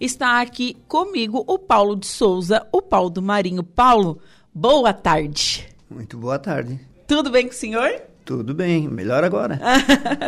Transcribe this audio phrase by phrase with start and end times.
[0.00, 3.62] está aqui comigo o Paulo de Souza, o Paulo do Marinho.
[3.62, 4.20] Paulo,
[4.54, 5.68] boa tarde.
[5.90, 6.80] Muito boa tarde.
[7.06, 8.02] Tudo bem com o senhor?
[8.24, 9.58] Tudo bem, melhor agora.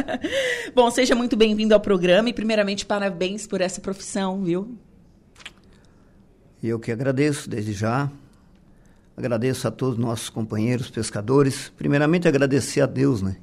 [0.75, 4.79] Bom, seja muito bem-vindo ao programa e, primeiramente, parabéns por essa profissão, viu?
[6.63, 8.11] Eu que agradeço desde já.
[9.17, 11.71] Agradeço a todos os nossos companheiros pescadores.
[11.77, 13.37] Primeiramente, agradecer a Deus, né?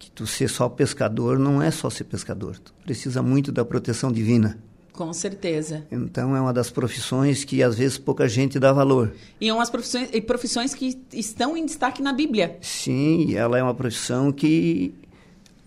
[0.00, 2.58] Que tu ser só pescador não é só ser pescador.
[2.58, 4.58] Tu precisa muito da proteção divina.
[5.00, 5.86] Com certeza.
[5.90, 9.10] Então, é uma das profissões que às vezes pouca gente dá valor.
[9.40, 12.58] E é umas profissões, profissões que estão em destaque na Bíblia.
[12.60, 14.92] Sim, ela é uma profissão que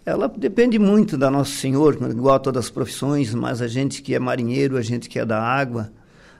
[0.05, 4.13] ela depende muito da Nosso Senhor, igual a todas as profissões, mas a gente que
[4.13, 5.91] é marinheiro, a gente que é da água,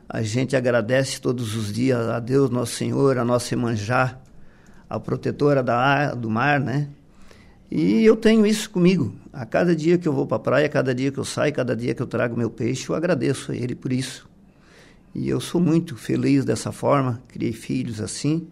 [0.07, 4.19] a gente agradece todos os dias a Deus, Nosso Senhor, a nossa Emanjá,
[4.87, 6.89] a protetora da, do mar, né?
[7.75, 9.15] E eu tenho isso comigo.
[9.33, 11.75] A cada dia que eu vou para a praia, cada dia que eu saio, cada
[11.75, 14.29] dia que eu trago meu peixe, eu agradeço a Ele por isso.
[15.15, 18.47] E eu sou muito feliz dessa forma, criei filhos assim.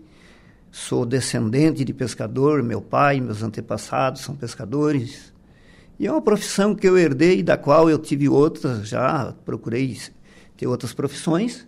[0.72, 5.32] Sou descendente de pescador, meu pai, meus antepassados são pescadores.
[6.00, 10.00] E é uma profissão que eu herdei, da qual eu tive outras, já procurei
[10.58, 11.67] ter outras profissões,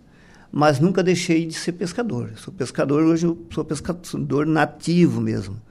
[0.50, 2.32] mas nunca deixei de ser pescador.
[2.34, 5.62] Sou pescador, hoje eu sou pescador nativo mesmo.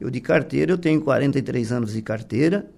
[0.00, 2.68] Eu de carteira, eu tenho 43 anos de carteira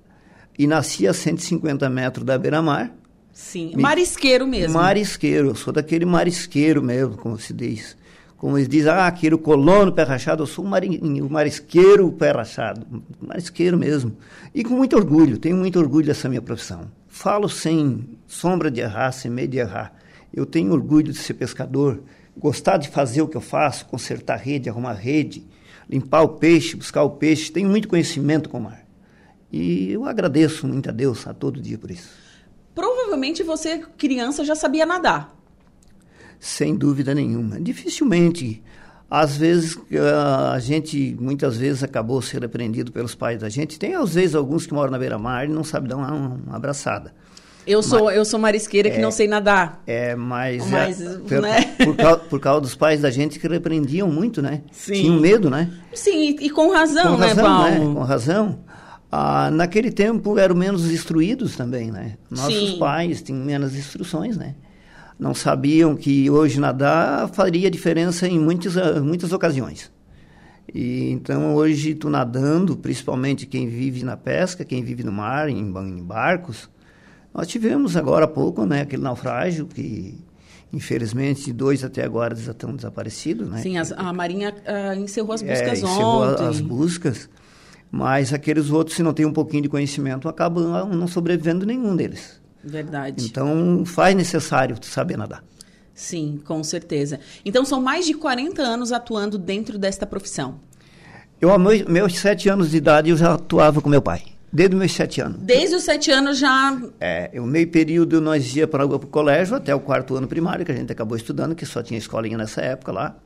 [0.59, 2.95] e nasci a 150 metros da beira-mar.
[3.33, 3.83] Sim, Me...
[3.83, 4.75] marisqueiro mesmo.
[4.75, 7.97] Marisqueiro, eu sou daquele marisqueiro mesmo, como se diz.
[8.37, 12.87] Como eles dizem, ah, aquele colono pé rachado, eu sou um marinho, marisqueiro pé rachado.
[13.21, 14.17] Marisqueiro mesmo.
[14.55, 16.91] E com muito orgulho, tenho muito orgulho dessa minha profissão.
[17.07, 19.95] Falo sem sombra de errar, sem medo de errar.
[20.33, 22.03] Eu tenho orgulho de ser pescador,
[22.35, 25.45] gostar de fazer o que eu faço, consertar rede, arrumar rede,
[25.91, 27.51] limpar o peixe, buscar o peixe.
[27.51, 28.87] Tenho muito conhecimento com o mar.
[29.53, 32.09] E eu agradeço muito a Deus a todo dia por isso.
[32.73, 35.37] Provavelmente você, criança, já sabia nadar.
[36.39, 37.61] Sem dúvida nenhuma.
[37.61, 38.63] Dificilmente.
[39.11, 39.77] Às vezes,
[40.55, 43.77] a gente, muitas vezes, acabou sendo repreendido pelos pais da gente.
[43.77, 47.13] Tem, às vezes, alguns que moram na beira-mar e não sabem dar uma, uma abraçada.
[47.67, 49.83] Eu sou, mas, eu sou marisqueira que é, não sei nadar.
[49.87, 51.63] É, mas, mas é, por, né?
[51.85, 54.63] por, causa, por, causa, dos pais da gente que repreendiam muito, né?
[54.73, 54.95] Sim.
[54.95, 55.71] Tinham medo, né?
[55.93, 57.89] Sim, e, e com razão, com né, razão, Paulo?
[57.89, 57.95] Né?
[57.95, 58.59] Com razão.
[59.13, 62.17] Ah, naquele tempo eram menos instruídos também, né?
[62.31, 62.79] Nossos Sim.
[62.79, 64.55] pais tinham menos instruções, né?
[65.19, 69.91] Não sabiam que hoje nadar faria diferença em muitas, muitas ocasiões.
[70.73, 75.59] E então hoje tu nadando, principalmente quem vive na pesca, quem vive no mar, em,
[75.59, 76.71] em barcos,
[77.33, 80.19] nós tivemos agora há pouco, né, aquele naufrágio que
[80.73, 83.61] infelizmente dois até agora já estão desaparecidos, né?
[83.61, 86.47] Sim, as, a Marinha uh, encerrou as é, buscas é, encerrou ontem.
[86.47, 87.29] as buscas,
[87.91, 92.41] mas aqueles outros, se não tem um pouquinho de conhecimento, acabam não sobrevivendo nenhum deles.
[92.63, 93.25] Verdade.
[93.25, 95.43] Então faz necessário saber nadar.
[95.93, 97.19] Sim, com certeza.
[97.45, 100.61] Então são mais de 40 anos atuando dentro desta profissão.
[101.41, 104.23] Eu, meus, meus sete anos de idade, eu já atuava com meu pai.
[104.53, 105.39] Desde os meus sete anos.
[105.41, 106.77] Desde os sete anos já.
[107.01, 110.73] É, o meio período nós ia para o colégio até o quarto ano primário, que
[110.73, 113.17] a gente acabou estudando, que só tinha escolinha nessa época lá.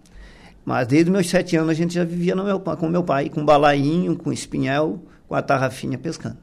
[0.65, 3.45] Mas desde os meus sete anos a gente já vivia meu, com meu pai, com
[3.45, 6.39] balainho, com espinhel, com a tarrafinha pescando.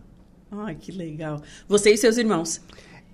[0.52, 1.42] Ai, que legal.
[1.68, 2.59] Você e seus irmãos?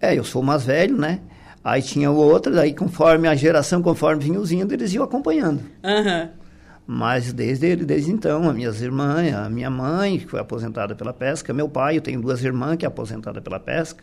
[0.02, 1.20] É, eu sou o mais velho, né?
[1.64, 5.62] Aí tinha o outro, daí conforme a geração, conforme vinha os indo, eles iam acompanhando.
[5.84, 6.22] Aham.
[6.22, 6.47] Uhum.
[6.90, 11.54] Mas desde, desde então, as minhas irmãs, a minha mãe, que foi aposentada pela pesca,
[11.54, 14.02] meu pai, eu tenho duas irmãs que é aposentada pela pesca.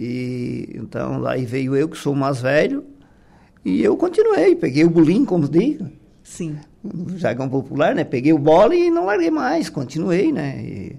[0.00, 2.82] E então aí veio eu, que sou o mais velho,
[3.62, 5.86] e eu continuei, peguei o bulim, como digo.
[6.22, 6.56] Sim.
[6.82, 8.02] No jargão popular, né?
[8.02, 10.62] Peguei o bola e não larguei mais, continuei, né?
[10.64, 10.96] E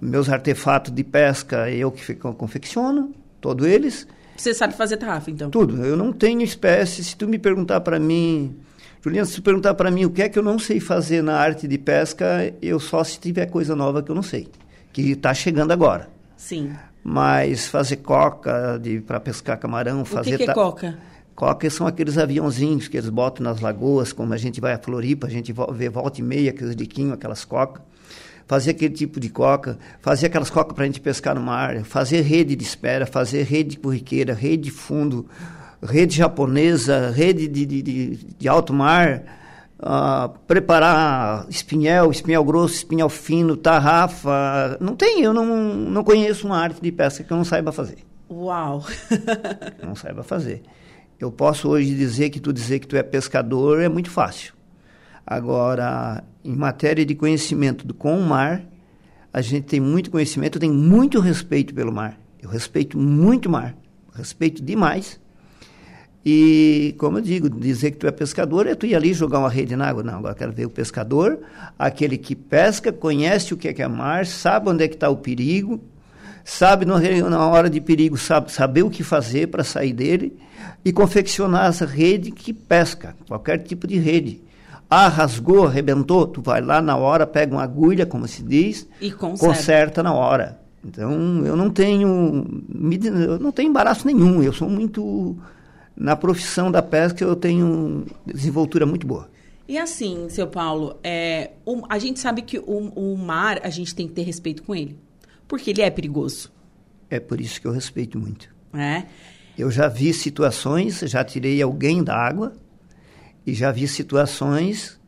[0.00, 4.06] meus artefatos de pesca eu que confecciono, todos eles.
[4.36, 5.50] Você sabe fazer tarrafa, então?
[5.50, 5.84] Tudo.
[5.84, 7.02] Eu não tenho espécie.
[7.02, 8.56] Se tu me perguntar para mim
[9.02, 11.66] Juliana, se perguntar para mim o que é que eu não sei fazer na arte
[11.66, 14.48] de pesca, eu só se tiver coisa nova que eu não sei,
[14.92, 16.08] que está chegando agora.
[16.36, 16.72] Sim.
[17.02, 20.34] Mas fazer coca para pescar camarão, fazer.
[20.34, 20.98] O que, que é coca?
[21.34, 25.26] Coca são aqueles aviãozinhos que eles botam nas lagoas, como a gente vai a Floripa,
[25.26, 27.82] a gente vê volta e meia aqueles diquinhos, aquelas cocas.
[28.46, 32.20] Fazer aquele tipo de coca, fazer aquelas cocas para a gente pescar no mar, fazer
[32.20, 35.24] rede de espera, fazer rede de corriqueira, rede de fundo,
[35.82, 39.22] rede japonesa, rede de, de, de, alto mar,
[39.78, 44.76] uh, preparar espinhel, espinhel grosso, espinhel fino, tarrafa.
[44.80, 47.98] Não tem, eu não, não conheço uma arte de pesca que eu não saiba fazer.
[48.30, 48.84] Uau!
[49.82, 50.62] não saiba fazer.
[51.18, 54.54] Eu posso hoje dizer que tu dizer que tu é pescador é muito fácil.
[55.26, 58.62] Agora, em matéria de conhecimento do com o mar,
[59.32, 62.18] a gente tem muito conhecimento, tem muito respeito pelo mar.
[62.40, 63.76] Eu respeito muito o mar
[64.14, 65.19] respeito demais.
[66.24, 69.48] E, como eu digo, dizer que tu é pescador é tu ir ali jogar uma
[69.48, 70.02] rede na água.
[70.02, 71.38] Não, agora quero ver o pescador,
[71.78, 75.08] aquele que pesca, conhece o que é, que é mar, sabe onde é que está
[75.08, 75.80] o perigo,
[76.44, 80.36] sabe na hora de perigo, sabe saber o que fazer para sair dele
[80.84, 84.42] e confeccionar essa rede que pesca, qualquer tipo de rede.
[84.90, 89.10] Ah, rasgou, arrebentou, tu vai lá na hora, pega uma agulha, como se diz, e
[89.10, 90.60] conserta, conserta na hora.
[90.84, 92.44] Então, eu não tenho,
[93.04, 95.38] eu não tenho embaraço nenhum, eu sou muito
[96.00, 99.30] na profissão da pesca eu tenho desenvoltura muito boa.
[99.68, 103.94] E assim, seu Paulo, é, um, a gente sabe que o, o, mar, a gente
[103.94, 104.98] tem que ter respeito com ele.
[105.46, 106.50] Porque ele é perigoso.
[107.10, 108.48] É por isso que eu respeito muito.
[108.72, 109.04] É.
[109.58, 112.54] Eu já vi situações, já tirei alguém da água,
[113.46, 114.98] e já vi situações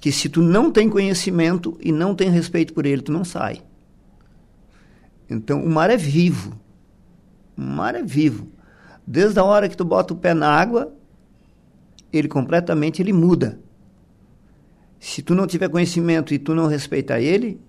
[0.00, 3.62] que se tu não tem conhecimento e não tem respeito por ele, tu não sai.
[5.30, 6.58] Então, o mar é vivo.
[7.56, 8.48] O mar é vivo.
[9.06, 10.92] Desde a hora que tu bota o pé na água,
[12.12, 13.58] ele completamente ele muda.
[14.98, 17.60] Se tu não tiver conhecimento e tu não respeitar ele,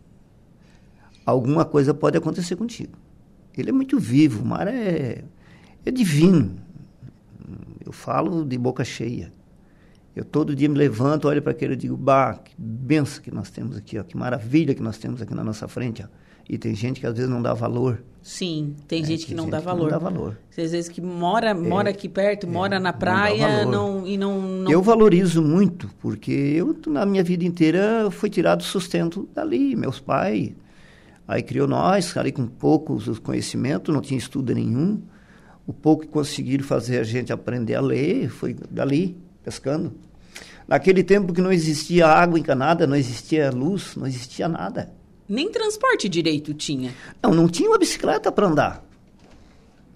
[1.25, 2.97] alguma coisa pode acontecer contigo.
[3.57, 5.23] Ele é muito vivo, o mar é,
[5.85, 6.57] é divino.
[7.85, 9.31] Eu falo de boca cheia.
[10.15, 13.49] Eu todo dia me levanto, olho para aquele e digo, bah, que benção que nós
[13.49, 16.03] temos aqui, ó, que maravilha que nós temos aqui na nossa frente.
[16.03, 16.07] Ó.
[16.49, 18.01] E tem gente que às vezes não dá valor.
[18.21, 20.37] Sim, tem é, gente que, tem não, gente dá que não dá valor.
[20.49, 24.41] Às vezes que mora, mora é, aqui perto, é, mora na praia não e não,
[24.41, 29.75] não, Eu valorizo muito, porque eu, na minha vida inteira, fui tirado sustento dali.
[29.75, 30.53] Meus pais,
[31.27, 35.03] aí criou nós, ali com poucos conhecimentos, não tinha estudo nenhum.
[35.67, 39.93] O pouco que conseguiram fazer a gente aprender a ler foi dali, pescando.
[40.67, 44.91] Naquele tempo que não existia água encanada, não existia luz, não existia nada.
[45.27, 46.93] Nem transporte direito tinha.
[47.21, 48.83] Não, não tinha uma bicicleta para andar.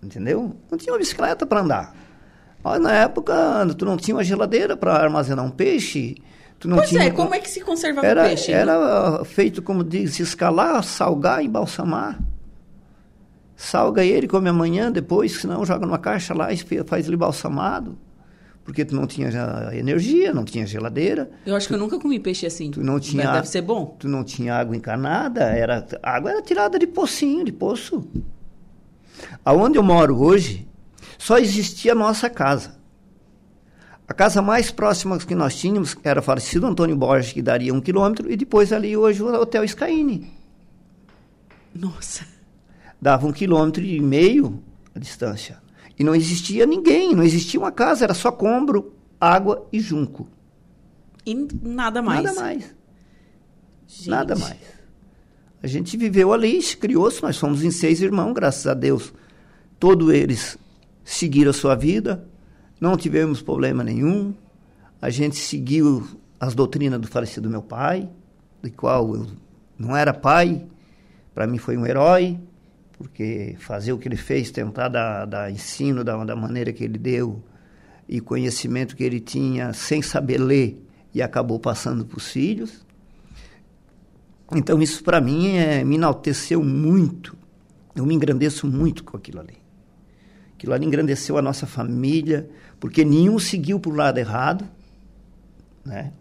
[0.01, 0.55] Entendeu?
[0.71, 1.95] Não tinha uma bicicleta para andar.
[2.63, 3.33] Mas na época,
[3.77, 6.17] tu não tinha uma geladeira para armazenar um peixe.
[6.59, 7.03] Tu não pois tinha...
[7.03, 8.51] é, como é que se conservava era, o peixe?
[8.51, 12.19] Era feito, como diz, escalar, salgar e embalsamar.
[13.55, 17.97] Salga ele, come amanhã, depois, senão joga numa caixa lá e faz ele balsamado
[18.63, 19.29] porque tu não tinha
[19.73, 21.29] energia, não tinha geladeira.
[21.45, 22.71] Eu acho tu, que eu nunca comi peixe assim.
[22.71, 23.95] Tu não tinha, deve ser bom.
[23.99, 28.07] Tu não tinha água encanada, era, a água era tirada de pocinho, de poço.
[29.43, 30.67] Aonde eu moro hoje,
[31.17, 32.77] só existia a nossa casa.
[34.07, 37.79] A casa mais próxima que nós tínhamos era o falecido Antônio Borges, que daria um
[37.79, 40.31] quilômetro, e depois ali hoje o Hotel Skyine.
[41.75, 42.25] Nossa.
[42.99, 44.63] Dava um quilômetro e meio
[44.95, 45.61] a distância.
[45.99, 50.29] E não existia ninguém, não existia uma casa, era só combro, água e junco.
[51.25, 52.23] E nada mais.
[52.23, 52.75] Nada mais.
[53.85, 54.09] Gente.
[54.09, 54.57] Nada mais.
[55.61, 59.13] A gente viveu ali, criou-se, nós somos em seis irmãos, graças a Deus.
[59.77, 60.57] Todos eles
[61.03, 62.25] seguiram a sua vida,
[62.79, 64.33] não tivemos problema nenhum.
[65.01, 66.07] A gente seguiu
[66.39, 68.09] as doutrinas do falecido meu pai,
[68.61, 69.27] do qual eu
[69.77, 70.65] não era pai,
[71.33, 72.39] para mim foi um herói
[72.99, 76.97] porque fazer o que ele fez, tentar dar, dar ensino da, da maneira que ele
[76.97, 77.41] deu
[78.09, 82.85] e conhecimento que ele tinha sem saber ler e acabou passando para os filhos.
[84.53, 87.37] Então isso para mim é, me enalteceu muito.
[87.95, 89.55] Eu me engrandeço muito com aquilo ali.
[90.55, 92.49] Aquilo ali engrandeceu a nossa família,
[92.81, 94.67] porque nenhum seguiu para o lado errado,
[95.85, 96.11] né?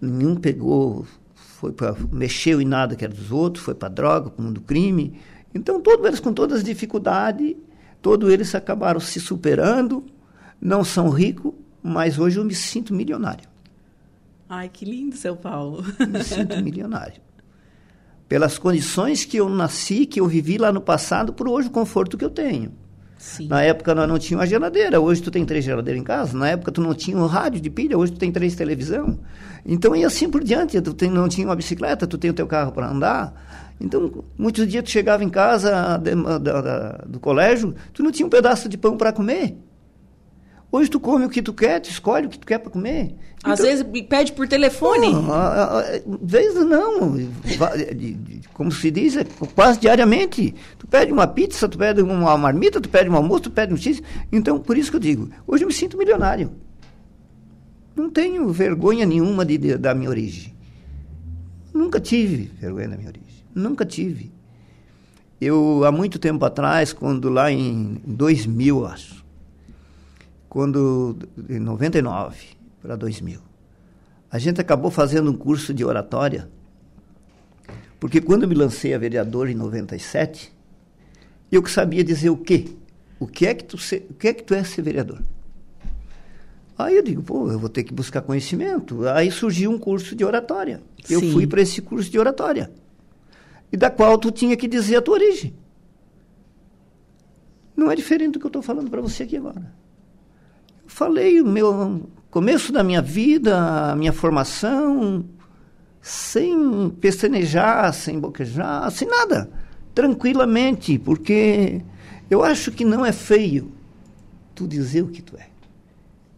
[0.00, 4.40] Nenhum pegou, foi para mexeu em nada que era dos outros, foi para droga, para
[4.40, 5.18] o mundo do crime,
[5.54, 7.54] então, todos eles com todas as dificuldades,
[8.02, 10.04] todos eles acabaram se superando,
[10.60, 13.48] não são ricos, mas hoje eu me sinto milionário.
[14.48, 15.84] Ai, que lindo, seu Paulo.
[16.08, 17.22] Me sinto milionário.
[18.28, 22.16] Pelas condições que eu nasci, que eu vivi lá no passado, por hoje o conforto
[22.16, 22.72] que eu tenho.
[23.18, 23.48] Sim.
[23.48, 26.36] Na época nós não tínhamos uma geladeira, hoje tu tem três geladeiras em casa.
[26.36, 29.18] Na época tu não tinha um rádio de pilha, hoje tu tem três televisão.
[29.64, 32.46] Então e assim por diante, tu tem, não tinha uma bicicleta, tu tem o teu
[32.46, 33.63] carro para andar.
[33.80, 38.26] Então, muitos dias tu chegava em casa de, da, da, do colégio, tu não tinha
[38.26, 39.56] um pedaço de pão para comer.
[40.74, 43.14] Hoje tu come o que tu quer, tu escolhe o que tu quer para comer.
[43.44, 45.06] Às então, vezes pede por telefone.
[45.30, 47.16] Às vezes não.
[48.52, 50.52] Como se diz, é quase diariamente.
[50.76, 53.76] Tu pede uma pizza, tu pede uma marmita, tu pede um almoço, tu pede um
[53.76, 54.02] X.
[54.32, 56.50] Então, por isso que eu digo, hoje eu me sinto milionário.
[57.94, 60.52] Não tenho vergonha nenhuma de, de da minha origem.
[61.72, 63.23] Nunca tive vergonha da minha origem.
[63.54, 64.32] Nunca tive.
[65.40, 69.24] Eu, há muito tempo atrás, quando lá em 2000, acho,
[70.48, 71.16] quando,
[71.48, 72.36] em 99
[72.80, 73.40] para 2000,
[74.30, 76.48] a gente acabou fazendo um curso de oratória,
[78.00, 80.52] porque quando me lancei a vereador em 97,
[81.50, 82.66] eu que sabia dizer o quê?
[83.18, 85.22] o que é que tu, se, o que é que tu é ser vereador?
[86.76, 89.06] Aí eu digo, pô, eu vou ter que buscar conhecimento.
[89.08, 90.82] Aí surgiu um curso de oratória.
[91.08, 91.32] Eu Sim.
[91.32, 92.70] fui para esse curso de oratória.
[93.74, 95.52] E da qual tu tinha que dizer a tua origem.
[97.76, 99.74] Não é diferente do que eu estou falando para você aqui agora.
[100.84, 105.24] Eu falei o meu começo da minha vida, a minha formação,
[106.00, 109.50] sem pestanejar, sem boquejar, sem nada.
[109.92, 111.82] Tranquilamente, porque
[112.30, 113.72] eu acho que não é feio
[114.54, 115.48] tu dizer o que tu é.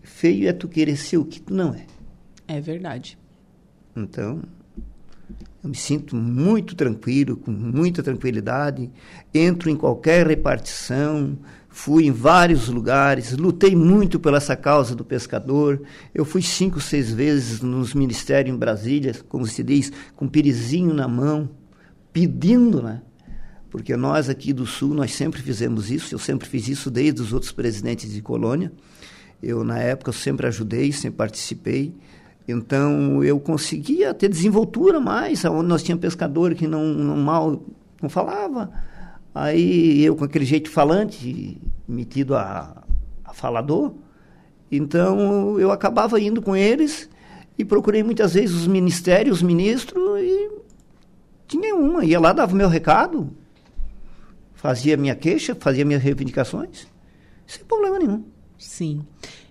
[0.02, 1.84] Feio é tu querer ser o que tu não é.
[2.48, 3.18] É verdade.
[3.94, 4.40] Então,
[5.66, 8.88] eu me sinto muito tranquilo, com muita tranquilidade.
[9.34, 11.36] Entro em qualquer repartição,
[11.68, 15.82] fui em vários lugares, lutei muito pela essa causa do pescador.
[16.14, 21.08] Eu fui cinco, seis vezes nos ministérios em Brasília, como se diz, com pirizinho na
[21.08, 21.50] mão,
[22.12, 23.02] pedindo, né?
[23.68, 27.32] Porque nós aqui do Sul, nós sempre fizemos isso, eu sempre fiz isso desde os
[27.32, 28.72] outros presidentes de colônia.
[29.42, 31.92] Eu, na época, eu sempre ajudei, sempre participei.
[32.48, 37.62] Então, eu conseguia ter desenvoltura mais, onde nós tínhamos pescador que não, não mal
[38.00, 38.70] não falava.
[39.34, 42.82] Aí, eu com aquele jeito falante, metido a,
[43.24, 43.92] a falador.
[44.70, 47.08] Então, eu acabava indo com eles
[47.58, 50.50] e procurei muitas vezes os ministérios, os ministros, e
[51.48, 52.04] tinha uma.
[52.04, 53.30] Ia lá, dava meu recado,
[54.54, 56.86] fazia minha queixa, fazia minhas reivindicações,
[57.46, 58.24] sem problema nenhum.
[58.58, 59.04] Sim.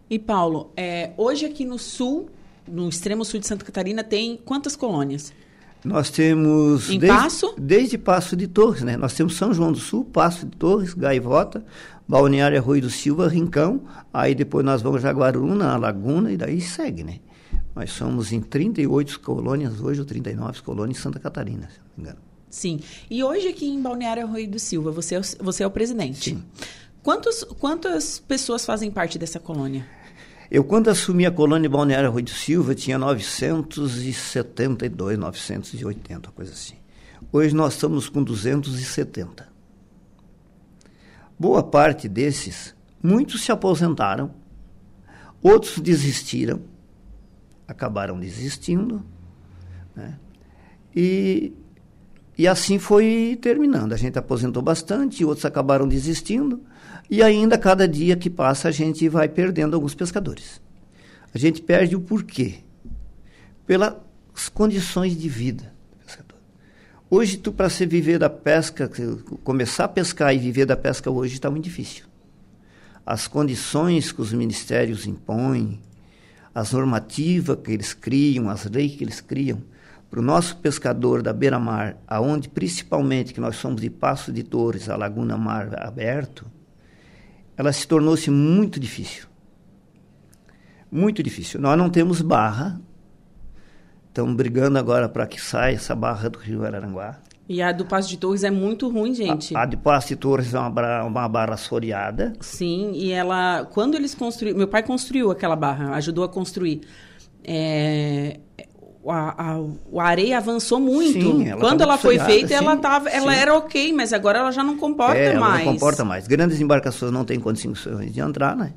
[0.09, 2.29] E Paulo, é, hoje aqui no sul,
[2.67, 5.33] no extremo sul de Santa Catarina, tem quantas colônias?
[5.83, 6.89] Nós temos.
[6.89, 7.53] Em desde, Passo?
[7.57, 8.97] Desde Passo de Torres, né?
[8.97, 11.63] Nós temos São João do Sul, Passo de Torres, Gaivota,
[12.07, 13.83] Balneário Arroio do Silva, Rincão.
[14.11, 17.19] Aí depois nós vamos Jaguaruna, Laguna e daí segue, né?
[17.75, 22.03] Nós somos em 38 colônias hoje, ou 39 colônias em Santa Catarina, se não me
[22.03, 22.19] engano.
[22.49, 22.79] Sim.
[23.09, 26.31] E hoje aqui em Balneário Arroio do Silva, você é o, você é o presidente.
[26.31, 26.43] Sim.
[27.03, 29.85] Quantos, quantas pessoas fazem parte dessa colônia?
[30.55, 36.75] Eu, quando assumi a colônia Balneário Arroio do Silva, tinha 972, 980, coisa assim.
[37.29, 39.49] Hoje nós estamos com 270.
[41.37, 44.33] Boa parte desses, muitos se aposentaram,
[45.43, 46.61] outros desistiram,
[47.67, 49.05] acabaram desistindo,
[49.93, 50.17] né?
[50.95, 51.51] E,
[52.37, 53.91] e assim foi terminando.
[53.91, 56.63] A gente aposentou bastante, outros acabaram desistindo,
[57.09, 60.61] e ainda cada dia que passa a gente vai perdendo alguns pescadores.
[61.33, 62.55] A gente perde o porquê?
[63.65, 63.95] Pelas
[64.53, 66.39] condições de vida do pescador.
[67.09, 68.89] Hoje, tu para se viver da pesca,
[69.43, 72.05] começar a pescar e viver da pesca hoje está muito difícil.
[73.05, 75.79] As condições que os ministérios impõem,
[76.53, 79.61] as normativas que eles criam, as leis que eles criam,
[80.09, 84.87] para o nosso pescador da beira-mar, aonde principalmente que nós somos de Passo de Torres,
[84.87, 86.45] a Laguna Mar aberto,
[87.57, 89.27] ela se tornou-se muito difícil.
[90.91, 91.59] Muito difícil.
[91.59, 92.79] Nós não temos barra.
[94.07, 97.19] Estamos brigando agora para que saia essa barra do Rio Araranguá.
[97.47, 99.55] E a do Passo de Torres é muito ruim, gente.
[99.55, 102.33] A, a de Passo de Torres é uma, barra, uma barra assoreada.
[102.39, 103.65] Sim, e ela.
[103.71, 104.57] Quando eles construíram.
[104.57, 106.81] Meu pai construiu aquela barra, ajudou a construir.
[107.43, 108.39] É,
[109.07, 109.59] a, a,
[109.99, 111.13] a, areia avançou muito.
[111.13, 113.39] Sim, ela Quando tá ela foi feita, sim, ela, tava, ela sim.
[113.39, 115.65] era ok, mas agora ela já não comporta é, ela mais.
[115.65, 116.27] não comporta mais.
[116.27, 118.73] Grandes embarcações não têm condições de entrar, né?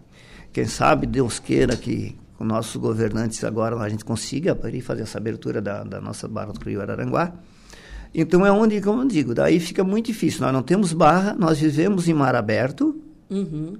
[0.53, 5.19] Quem sabe, Deus queira que com nossos governantes agora a gente consiga abrir, fazer essa
[5.19, 7.33] abertura da, da nossa barra do Rio Araranguá.
[8.15, 10.41] Então é onde, como eu digo, daí fica muito difícil.
[10.41, 12.97] Nós não temos barra, nós vivemos em mar aberto,
[13.31, 13.77] Uhum.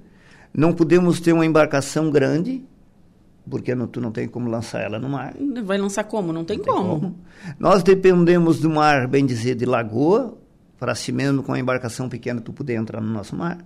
[0.53, 2.63] não podemos ter uma embarcação grande,
[3.49, 5.33] porque não, tu não tem como lançar ela no mar.
[5.63, 6.31] Vai lançar como?
[6.31, 7.19] Não tem, Não tem como.
[7.57, 10.37] Nós dependemos do mar, bem dizer, de lagoa,
[10.79, 13.57] para si mesmo com a embarcação pequena tu poder entrar no nosso mar.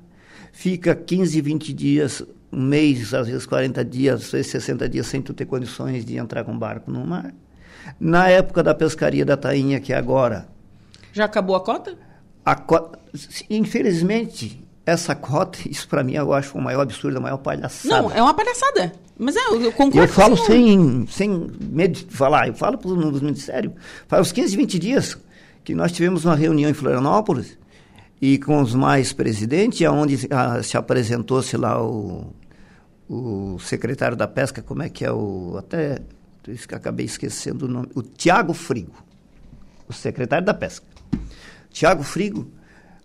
[0.51, 5.21] Fica 15, 20 dias, um mês, às vezes 40 dias, às vezes 60 dias sem
[5.21, 7.33] tu ter condições de entrar com barco no mar.
[7.99, 10.47] Na época da pescaria da tainha, que é agora,
[11.11, 11.97] Já acabou a cota?
[12.45, 12.55] a
[13.49, 18.01] infelizmente, essa cota, isso para mim eu acho o maior absurdo, a maior palhaçada.
[18.01, 18.93] Não, é uma palhaçada.
[19.17, 19.99] Mas é, eu, concordo.
[19.99, 23.73] Eu falo sem, sem medo de falar, eu falo para os ministérios.
[24.07, 25.17] Faz uns 15, 20 dias
[25.63, 27.57] que nós tivemos uma reunião em Florianópolis
[28.21, 30.17] e com os mais presidentes, onde
[30.63, 32.33] se apresentou-se lá o,
[33.07, 35.55] o secretário da pesca, como é que é o.
[35.57, 35.99] Até
[36.47, 37.89] isso que acabei esquecendo o nome.
[37.95, 38.93] O Tiago Frigo,
[39.87, 40.85] o secretário da pesca.
[41.69, 42.49] Tiago Frigo,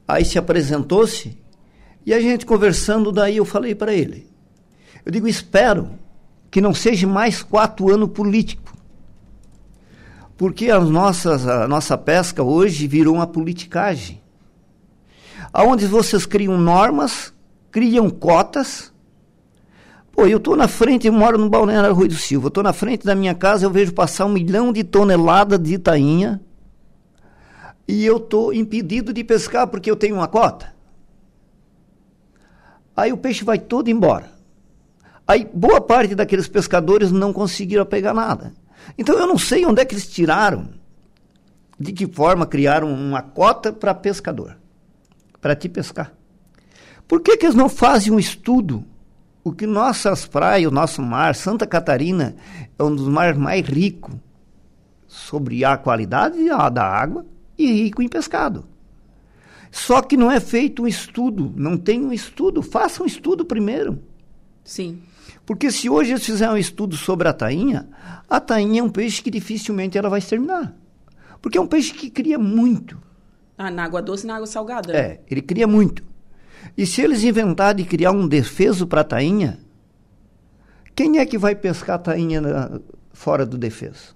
[0.07, 1.37] aí se apresentou-se
[2.05, 4.27] e a gente conversando, daí eu falei para ele.
[5.09, 5.93] Eu digo, espero
[6.51, 8.75] que não seja mais quatro anos político.
[10.37, 14.21] Porque as nossas, a nossa pesca hoje virou uma politicagem.
[15.55, 17.33] Onde vocês criam normas
[17.71, 18.93] criam cotas.
[20.13, 23.07] Pô, eu estou na frente, eu moro no Balneário Rui do Silva, estou na frente
[23.07, 26.39] da minha casa, eu vejo passar um milhão de toneladas de tainha
[27.89, 30.75] e eu estou impedido de pescar porque eu tenho uma cota.
[32.95, 34.37] Aí o peixe vai todo embora.
[35.29, 38.55] Aí boa parte daqueles pescadores não conseguiram pegar nada.
[38.97, 40.71] Então eu não sei onde é que eles tiraram,
[41.79, 44.57] de que forma criaram uma cota para pescador,
[45.39, 46.15] para te pescar.
[47.07, 48.83] Por que, que eles não fazem um estudo?
[49.45, 52.35] O que nossas praias, o nosso mar, Santa Catarina,
[52.79, 54.15] é um dos mares mais ricos
[55.07, 56.39] sobre a qualidade
[56.73, 57.25] da água
[57.57, 58.65] e rico em pescado.
[59.71, 62.63] Só que não é feito um estudo, não tem um estudo.
[62.63, 64.03] Faça um estudo primeiro.
[64.65, 65.03] Sim.
[65.49, 67.89] Porque se hoje eles fizerem um estudo sobre a tainha,
[68.29, 70.77] a tainha é um peixe que dificilmente ela vai exterminar.
[71.41, 73.01] Porque é um peixe que cria muito.
[73.57, 74.95] Ah, na água doce e na água salgada.
[74.95, 76.05] É, ele cria muito.
[76.77, 79.59] E se eles inventarem de criar um defeso para a tainha,
[80.95, 82.79] quem é que vai pescar a tainha na,
[83.15, 84.15] fora do defeso?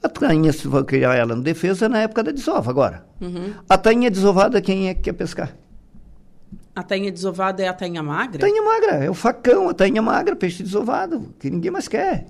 [0.00, 3.04] A tainha, se for criar ela no defesa, é na época da desova agora.
[3.20, 3.52] Uhum.
[3.68, 5.56] A tainha desovada, quem é que quer pescar?
[6.74, 8.38] A tainha desovada é a tainha magra?
[8.38, 12.26] Tainha magra, é o facão, a tainha magra, peixe desovado, que ninguém mais quer.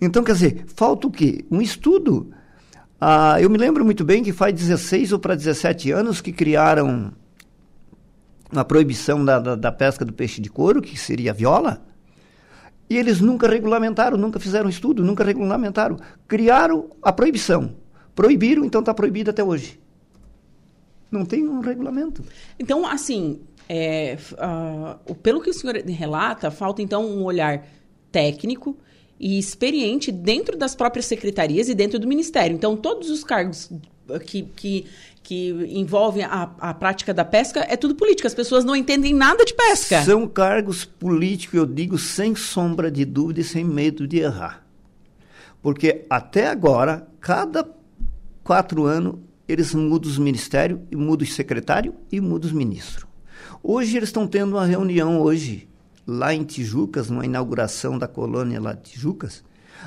[0.00, 1.44] Então, quer dizer, falta o quê?
[1.50, 2.30] Um estudo.
[3.00, 7.12] Ah, eu me lembro muito bem que faz 16 ou para 17 anos que criaram
[8.54, 11.82] a proibição da, da, da pesca do peixe de couro, que seria a viola.
[12.88, 15.96] E eles nunca regulamentaram, nunca fizeram estudo, nunca regulamentaram.
[16.28, 17.74] Criaram a proibição.
[18.14, 19.80] Proibiram, então está proibido até hoje.
[21.10, 22.22] Não tem um regulamento.
[22.58, 27.66] Então, assim, é, uh, pelo que o senhor relata, falta então um olhar
[28.12, 28.76] técnico
[29.18, 32.54] e experiente dentro das próprias secretarias e dentro do ministério.
[32.54, 33.70] Então, todos os cargos
[34.26, 34.86] que, que
[35.24, 38.28] que envolvem a, a prática da pesca, é tudo política.
[38.28, 40.02] As pessoas não entendem nada de pesca.
[40.02, 44.64] São cargos políticos, eu digo, sem sombra de dúvida e sem medo de errar.
[45.62, 47.66] Porque até agora, cada
[48.44, 49.14] quatro anos,
[49.48, 53.06] eles mudam os ministérios, mudam o secretário e mudam os ministros.
[53.66, 55.66] Hoje eles estão tendo uma reunião hoje,
[56.06, 59.42] lá em Tijucas, numa inauguração da colônia lá de Tijucas,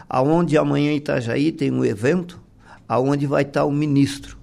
[0.10, 2.42] aonde amanhã em Itajaí tem um evento,
[2.90, 4.36] aonde vai estar o ministro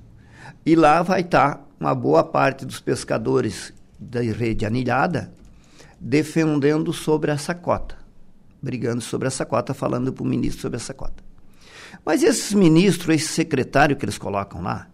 [0.64, 5.34] e lá vai estar uma boa parte dos pescadores da rede anilhada
[6.00, 7.98] defendendo sobre essa cota,
[8.62, 11.24] brigando sobre essa cota, falando para o ministro sobre essa cota.
[12.06, 14.86] Mas esses ministros, esse secretário que eles colocam lá,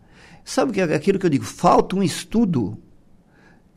[0.43, 2.79] sabe que é aquilo que eu digo, falta um estudo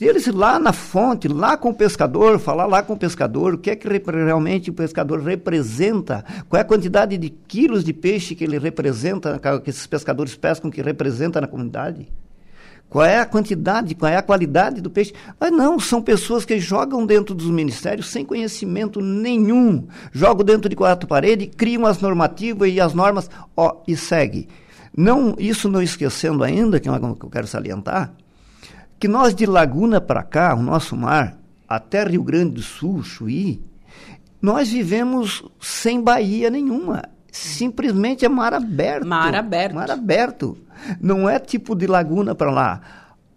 [0.03, 3.69] deles lá na fonte, lá com o pescador, falar lá com o pescador, o que
[3.69, 8.43] é que realmente o pescador representa, qual é a quantidade de quilos de peixe que
[8.43, 12.09] ele representa, que esses pescadores pescam, que representa na comunidade.
[12.89, 15.13] Qual é a quantidade, qual é a qualidade do peixe?
[15.39, 19.87] Mas não, são pessoas que jogam dentro dos ministérios sem conhecimento nenhum.
[20.11, 24.49] Jogam dentro de quatro paredes, criam as normativas e as normas, ó, e segue.
[24.95, 28.13] Não, isso não esquecendo ainda, que é uma que eu quero salientar,
[28.99, 33.61] que nós de Laguna para cá, o nosso mar, até Rio Grande do Sul, Chuí,
[34.41, 37.03] nós vivemos sem baía nenhuma.
[37.31, 39.07] Simplesmente é mar aberto.
[39.07, 39.75] Mar aberto.
[39.75, 40.57] Mar aberto.
[41.01, 42.81] Não é tipo de Laguna para lá.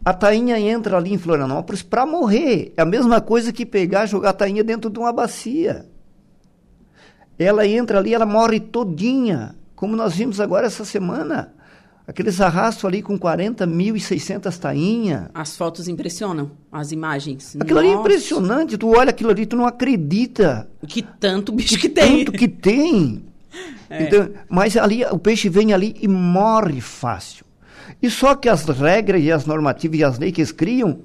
[0.04, 2.74] A tainha entra ali em Florianópolis para morrer.
[2.76, 5.86] É a mesma coisa que pegar e jogar a tainha dentro de uma bacia.
[7.38, 9.56] Ela entra ali, ela morre todinha.
[9.74, 11.54] Como nós vimos agora essa semana.
[12.06, 15.24] Aqueles arrastos ali com 40.600 tainhas.
[15.34, 17.56] As fotos impressionam, as imagens.
[17.56, 17.88] Aquilo Nossa.
[17.88, 18.78] ali é impressionante.
[18.78, 20.70] Tu olha aquilo ali, tu não acredita.
[20.86, 22.24] Que tanto bicho que, que tem.
[22.24, 23.24] Tanto que tem.
[23.88, 24.02] É.
[24.02, 27.46] Então, mas ali, o peixe vem ali e morre fácil.
[28.02, 31.00] E só que as regras e as normativas e as leis que eles criam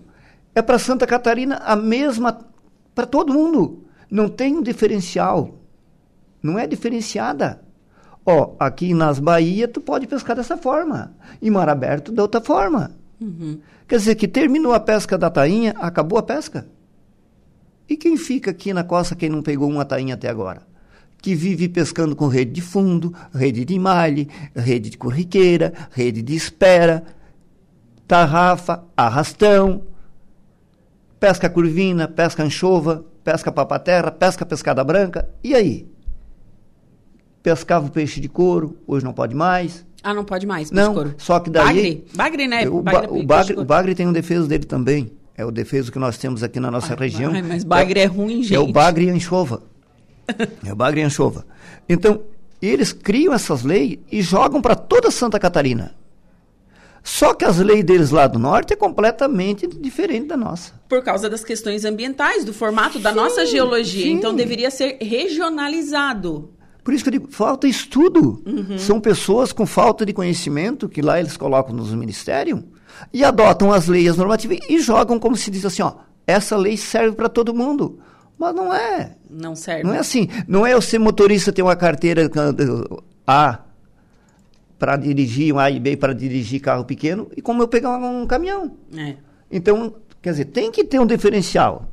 [0.54, 2.40] é para Santa Catarina a mesma
[2.94, 3.86] para todo mundo.
[4.10, 5.60] Não tem um diferencial.
[6.44, 7.62] Não é diferenciada.
[8.26, 11.14] Ó, aqui nas Bahias tu pode pescar dessa forma.
[11.42, 12.92] Em mar aberto, de outra forma.
[13.20, 13.60] Uhum.
[13.88, 16.68] Quer dizer que terminou a pesca da tainha, acabou a pesca.
[17.90, 20.62] E quem fica aqui na costa, quem não pegou uma tainha até agora?
[21.22, 26.36] Que vive pescando com rede de fundo, rede de malhe, rede de corriqueira, rede de
[26.36, 27.04] espera,
[28.08, 29.84] tarrafa, arrastão,
[31.20, 35.30] pesca curvina, pesca anchova, pesca papaterra, pesca pescada branca.
[35.44, 35.88] E aí?
[37.42, 39.86] Pescava o peixe de couro, hoje não pode mais.
[40.04, 41.16] Ah, não pode mais, peixe não, de couro.
[41.18, 41.66] Só que daí...
[41.66, 42.70] Bagre, bagre né?
[42.70, 45.12] O, bagre, ba o, bagre, o bagre tem um defeso dele também.
[45.38, 47.32] É o defeso que nós temos aqui na nossa ai, região.
[47.34, 48.54] Ai, mas bagre é, é ruim, gente.
[48.56, 49.64] É o bagre e anchova.
[50.66, 51.46] é o bagre e anchova.
[51.88, 52.22] Então,
[52.62, 55.96] eles criam essas leis e jogam para toda Santa Catarina.
[57.04, 60.74] Só que as leis deles lá do norte é completamente diferente da nossa.
[60.88, 64.04] Por causa das questões ambientais, do formato da nossa geologia.
[64.04, 64.12] Sim.
[64.12, 66.52] Então deveria ser regionalizado.
[66.84, 68.42] Por isso que eu digo, falta estudo.
[68.46, 68.78] Uhum.
[68.78, 72.62] São pessoas com falta de conhecimento que lá eles colocam nos ministérios
[73.14, 75.94] e adotam as leis normativas e jogam como se diz assim, ó,
[76.26, 78.00] essa lei serve para todo mundo.
[78.38, 79.16] Mas não é.
[79.30, 79.84] Não serve.
[79.84, 80.28] Não é assim.
[80.48, 82.30] Não é eu ser motorista ter uma carteira
[83.28, 83.60] A
[84.80, 88.24] para dirigir um A e B para dirigir carro pequeno e como eu pegar um,
[88.24, 88.72] um caminhão.
[88.98, 89.16] É.
[89.52, 91.88] Então, quer dizer, tem que ter um diferencial.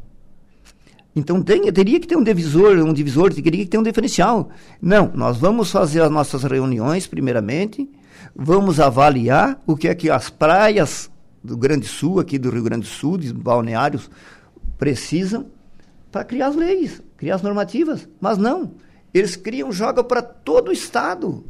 [1.14, 4.50] Então tem, teria que ter um divisor, um divisor, teria que ter um diferencial.
[4.80, 7.88] Não, nós vamos fazer as nossas reuniões primeiramente,
[8.36, 11.10] vamos avaliar o que é que as praias
[11.42, 14.10] do Grande Sul, aqui do Rio Grande do Sul, de balneários,
[14.78, 15.46] precisam
[16.10, 18.08] para criar as leis, criar as normativas.
[18.20, 18.72] Mas não,
[19.12, 21.44] eles criam, jogam para todo o Estado.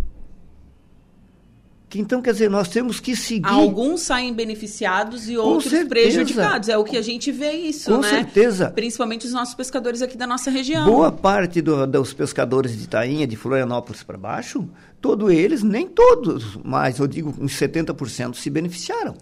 [1.88, 3.48] Que, então, quer dizer, nós temos que seguir.
[3.48, 6.68] Alguns saem beneficiados e outros prejudicados.
[6.68, 8.10] É o que a gente vê isso, Com né?
[8.10, 8.70] Com certeza.
[8.70, 10.84] Principalmente os nossos pescadores aqui da nossa região.
[10.84, 14.68] Boa parte do, dos pescadores de Itainha, de Florianópolis para baixo,
[15.00, 19.16] todos eles, nem todos, mas eu digo uns 70% se beneficiaram.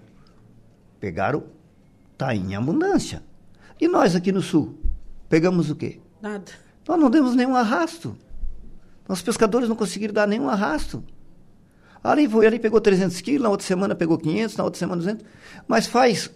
[0.99, 1.45] Pegaram
[2.19, 3.23] Tainha em abundância.
[3.81, 4.77] E nós aqui no Sul,
[5.29, 6.01] pegamos o quê?
[6.21, 6.51] Nada.
[6.89, 8.17] Nós não demos nenhum arrasto.
[9.09, 11.05] Nossos pescadores não conseguiram dar nenhum arrasto.
[12.07, 15.25] Ali foi, ali pegou 300 quilos, na outra semana pegou 500, na outra semana 200.
[15.67, 16.31] Mas faz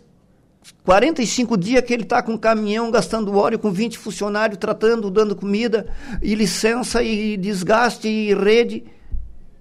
[0.84, 5.34] 45 dias que ele está com um caminhão gastando óleo, com 20 funcionários, tratando, dando
[5.34, 5.86] comida,
[6.22, 8.84] e licença, e desgaste, e rede.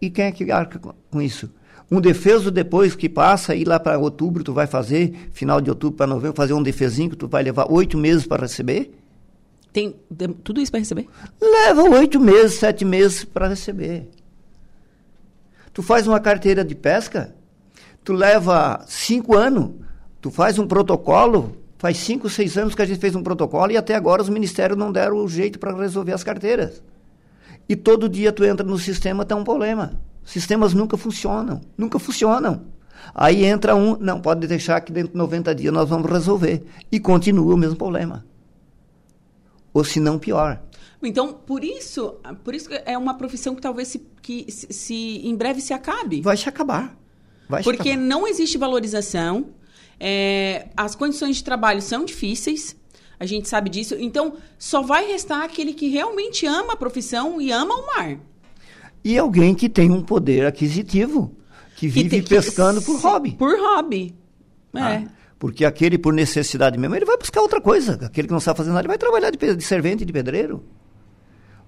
[0.02, 1.50] E quem é que arca com isso?
[1.92, 5.98] Um defeso depois que passa, e lá para outubro tu vai fazer, final de outubro
[5.98, 8.92] para novembro, fazer um defesinho que tu vai levar oito meses para receber?
[9.72, 9.96] Tem
[10.44, 11.08] tudo isso para receber?
[11.42, 14.10] Leva oito meses, sete meses para receber.
[15.80, 17.34] Tu faz uma carteira de pesca,
[18.04, 19.76] tu leva cinco anos,
[20.20, 23.78] tu faz um protocolo, faz cinco, seis anos que a gente fez um protocolo e
[23.78, 26.84] até agora os ministérios não deram o jeito para resolver as carteiras.
[27.70, 29.94] E todo dia tu entra no sistema, tem um problema.
[30.26, 32.64] Sistemas nunca funcionam, nunca funcionam.
[33.16, 36.62] Aí entra um, não, pode deixar que dentro de 90 dias nós vamos resolver.
[36.92, 38.26] E continua o mesmo problema.
[39.74, 40.62] Ou se não, pior.
[41.02, 45.36] Então, por isso, por isso é uma profissão que talvez se, que se, se em
[45.36, 46.22] breve se acabe.
[46.22, 46.98] Vai se acabar.
[47.48, 48.06] Vai se Porque acabar.
[48.06, 49.48] não existe valorização,
[50.00, 52.76] é, as condições de trabalho são difíceis,
[53.20, 53.96] a gente sabe disso.
[54.00, 58.18] Então, só vai restar aquele que realmente ama a profissão e ama o mar.
[59.04, 61.36] E alguém que tem um poder aquisitivo,
[61.76, 63.32] que vive que tem, pescando que, por hobby.
[63.32, 64.16] Por hobby.
[64.74, 64.80] É.
[64.80, 65.04] Ah,
[65.38, 67.94] porque aquele, por necessidade mesmo, ele vai buscar outra coisa.
[68.06, 70.64] Aquele que não sabe fazer nada, ele vai trabalhar de, de servente, de pedreiro.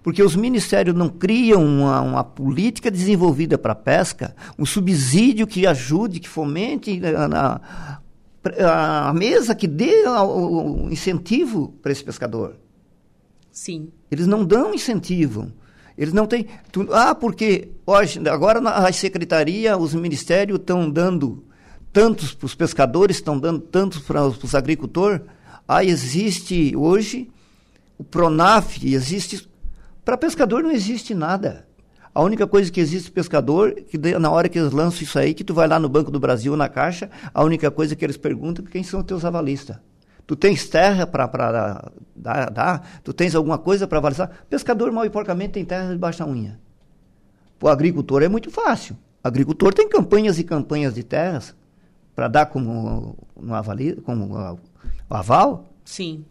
[0.03, 5.67] Porque os ministérios não criam uma, uma política desenvolvida para a pesca, um subsídio que
[5.67, 7.61] ajude, que fomente a,
[8.59, 12.55] a, a mesa, que dê o, o incentivo para esse pescador.
[13.51, 13.89] Sim.
[14.09, 15.51] Eles não dão incentivo.
[15.97, 16.47] Eles não têm.
[16.71, 21.43] Tu, ah, porque hoje, agora na secretaria, os ministérios estão dando
[21.93, 25.21] tantos para os pescadores, estão dando tantos para os agricultores.
[25.67, 27.29] Ah, existe hoje
[27.97, 29.47] o Pronaf, existe
[30.03, 31.67] para pescador não existe nada.
[32.13, 35.45] A única coisa que existe pescador, que na hora que eles lançam isso aí, que
[35.45, 38.65] tu vai lá no Banco do Brasil, na caixa, a única coisa que eles perguntam
[38.67, 39.77] é quem são os teus avalistas.
[40.27, 42.99] Tu tens terra para dar, dar?
[43.03, 44.29] Tu tens alguma coisa para avalizar?
[44.49, 46.59] Pescador, mal e porcamente, tem terra debaixo da unha.
[47.61, 48.97] O agricultor é muito fácil.
[49.23, 51.55] O agricultor tem campanhas e campanhas de terras
[52.15, 53.17] para dar como,
[53.51, 54.35] avali, como
[55.09, 55.73] o aval.
[55.85, 56.25] Sim.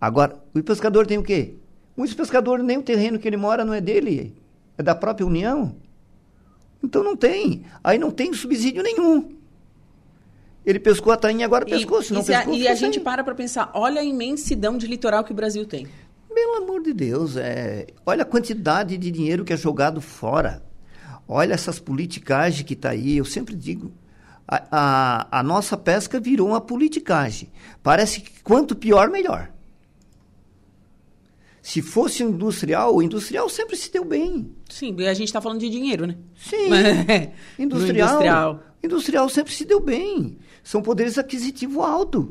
[0.00, 1.56] Agora, o pescador tem o quê?
[2.00, 4.34] Muitos pescadores, nem o terreno que ele mora não é dele,
[4.78, 5.76] é da própria União.
[6.82, 7.66] Então não tem.
[7.84, 9.36] Aí não tem subsídio nenhum.
[10.64, 13.22] Ele pescou a tainha, agora e, pescou, se não pescou, a, E a gente para
[13.22, 15.86] para pensar, olha a imensidão de litoral que o Brasil tem.
[16.34, 20.62] Pelo amor de Deus, é, olha a quantidade de dinheiro que é jogado fora.
[21.28, 23.18] Olha essas politicagens que está aí.
[23.18, 23.92] Eu sempre digo,
[24.48, 27.50] a, a, a nossa pesca virou uma politicagem.
[27.82, 29.50] Parece que quanto pior, melhor.
[31.62, 34.50] Se fosse industrial, o industrial sempre se deu bem.
[34.68, 36.16] Sim, a gente está falando de dinheiro, né?
[36.34, 36.68] Sim.
[37.58, 38.62] industrial, industrial.
[38.82, 40.38] Industrial sempre se deu bem.
[40.62, 42.28] São poderes aquisitivos altos.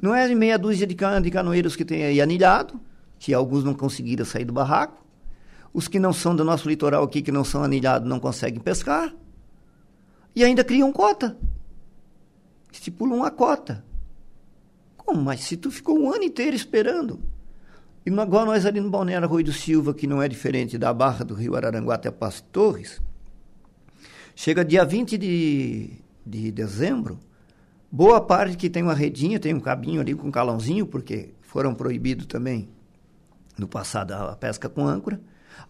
[0.00, 2.80] Não é meia dúzia de, de canoeiros que tem aí anilhado,
[3.18, 5.04] que alguns não conseguiram sair do barraco.
[5.74, 9.14] Os que não são do nosso litoral aqui, que não são anilhados, não conseguem pescar.
[10.34, 11.36] E ainda criam cota.
[12.72, 13.84] Estipulam uma cota.
[14.96, 15.20] Como?
[15.20, 17.20] Mas se tu ficou um ano inteiro esperando
[18.04, 21.24] e agora nós ali no Balneário Rui do Silva, que não é diferente da Barra
[21.24, 23.00] do Rio Araranguá até Passo Torres,
[24.42, 25.90] Chega dia 20 de,
[26.24, 27.20] de dezembro,
[27.92, 31.74] boa parte que tem uma redinha, tem um cabinho ali com um calãozinho, porque foram
[31.74, 32.66] proibidos também
[33.58, 35.20] no passado a pesca com âncora.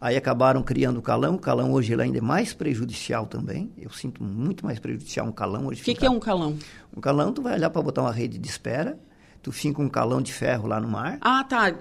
[0.01, 1.35] Aí acabaram criando o calão.
[1.35, 3.73] O calão hoje ainda é mais prejudicial também.
[3.77, 5.83] Eu sinto muito mais prejudicial um calão hoje.
[5.83, 6.57] O que, que, é um calão?
[6.97, 8.97] Um calão, tu vai olhar para botar uma rede de espera,
[9.43, 11.19] tu finca um calão de ferro lá no mar.
[11.21, 11.75] Ah, tá.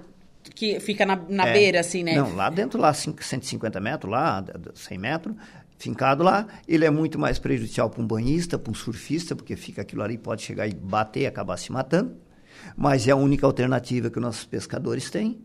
[0.54, 2.14] Que fica na, na é, beira, assim, né?
[2.14, 5.36] Não, lá dentro, lá 150 metros, lá 100 metros,
[5.78, 6.46] fincado lá.
[6.66, 10.16] Ele é muito mais prejudicial para um banhista, para um surfista, porque fica aquilo ali,
[10.16, 12.16] pode chegar e bater e acabar se matando.
[12.76, 15.40] Mas é a única alternativa que os nossos pescadores têm.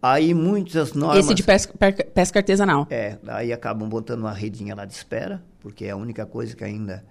[0.00, 1.24] Aí muitas normas...
[1.24, 1.74] Esse de pesca,
[2.14, 2.86] pesca artesanal.
[2.88, 6.62] É, aí acabam botando uma redinha lá de espera, porque é a única coisa que
[6.62, 7.04] ainda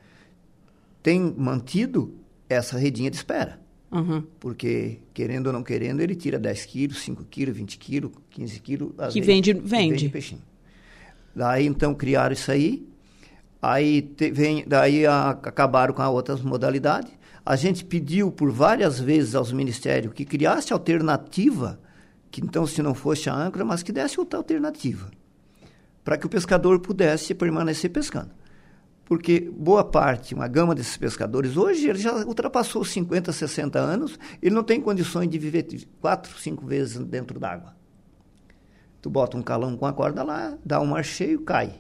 [1.04, 2.18] tem mantido
[2.50, 3.60] essa redinha de espera.
[3.92, 4.24] Uhum.
[4.40, 8.92] Porque, querendo ou não querendo, ele tira 10 quilos, 5 quilos, 20 quilos, 15 quilos.
[9.14, 9.92] Que vende, vende.
[9.92, 10.42] vende peixinho.
[11.36, 12.88] Daí, então, criaram isso aí.
[13.62, 17.12] Aí, te, vem, daí a, acabaram com as outras modalidades.
[17.46, 21.80] A gente pediu por várias vezes aos ministérios que criasse alternativa
[22.32, 25.10] que então se não fosse a âncora, mas que desse outra alternativa,
[26.04, 28.32] para que o pescador pudesse permanecer pescando.
[29.08, 34.54] Porque boa parte, uma gama desses pescadores, hoje ele já ultrapassou 50, 60 anos, ele
[34.54, 35.66] não tem condições de viver
[36.02, 37.74] quatro, cinco vezes dentro d'água.
[39.02, 41.76] Tu bota um calão com a corda lá, dá um mar cheio, cai.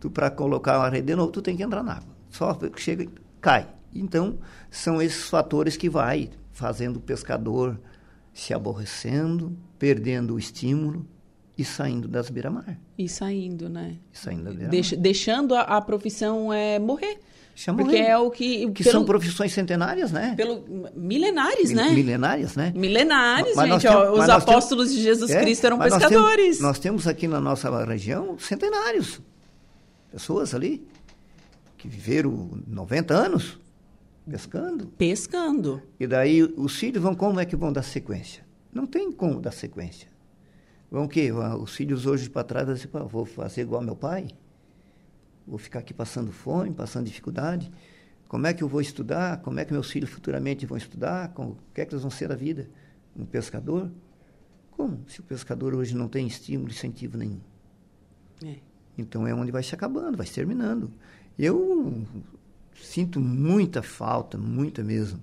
[0.00, 2.16] Tu, para colocar uma rede de novo, tu tem que entrar na água.
[2.28, 3.06] Só chega
[3.40, 3.68] cai.
[3.94, 7.80] Então, são esses fatores que vai fazendo o pescador
[8.34, 11.06] se aborrecendo, perdendo o estímulo
[11.56, 12.78] e saindo das beira-mar.
[12.98, 13.96] E saindo, né?
[14.12, 14.70] E saindo da beira-mar.
[14.70, 17.18] Deix, deixando a, a, profissão é, morrer.
[17.54, 18.10] Deixa porque morrer.
[18.10, 18.70] é o que...
[18.72, 20.34] Que pelo, são profissões centenárias, né?
[20.36, 20.62] Pelo,
[20.94, 21.90] milenares, né?
[21.90, 22.72] Milenárias, né?
[22.76, 23.86] Milenares, mas gente.
[23.86, 26.12] Ó, os apóstolos temos, de Jesus é, Cristo eram pescadores.
[26.12, 29.20] Nós temos, nós temos aqui na nossa região centenários.
[30.12, 30.86] Pessoas ali
[31.78, 33.58] que viveram 90 anos
[34.28, 34.86] Pescando.
[34.98, 35.82] Pescando.
[36.00, 38.44] E daí os filhos vão como é que vão dar sequência?
[38.74, 40.08] Não tem como dar sequência.
[40.90, 41.30] Vão o quê?
[41.32, 44.28] Os filhos hoje para trás assim, vou fazer igual meu pai?
[45.46, 47.70] Vou ficar aqui passando fome, passando dificuldade?
[48.28, 49.40] Como é que eu vou estudar?
[49.42, 51.28] Como é que meus filhos futuramente vão estudar?
[51.28, 52.68] Como, o que é que eles vão ser da vida?
[53.16, 53.90] Um pescador?
[54.72, 55.04] Como?
[55.08, 57.40] Se o pescador hoje não tem estímulo, incentivo nenhum.
[58.44, 58.56] É.
[58.98, 60.90] Então é onde vai se acabando, vai se terminando.
[61.38, 62.04] Eu
[62.74, 65.22] sinto muita falta, muita mesmo.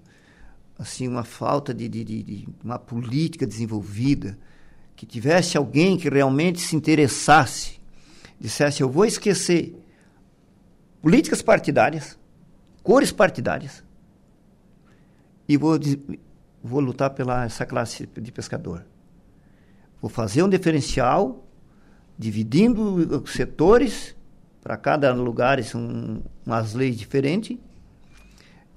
[0.78, 4.38] Assim, uma falta de, de, de, de uma política desenvolvida,
[4.95, 7.79] que tivesse alguém que realmente se interessasse,
[8.39, 9.75] dissesse: eu vou esquecer
[11.01, 12.17] políticas partidárias,
[12.82, 13.84] cores partidárias,
[15.47, 15.79] e vou,
[16.63, 18.86] vou lutar pela essa classe de pescador.
[20.01, 21.45] Vou fazer um diferencial,
[22.17, 24.15] dividindo os setores
[24.62, 27.58] para cada lugar são umas leis diferentes,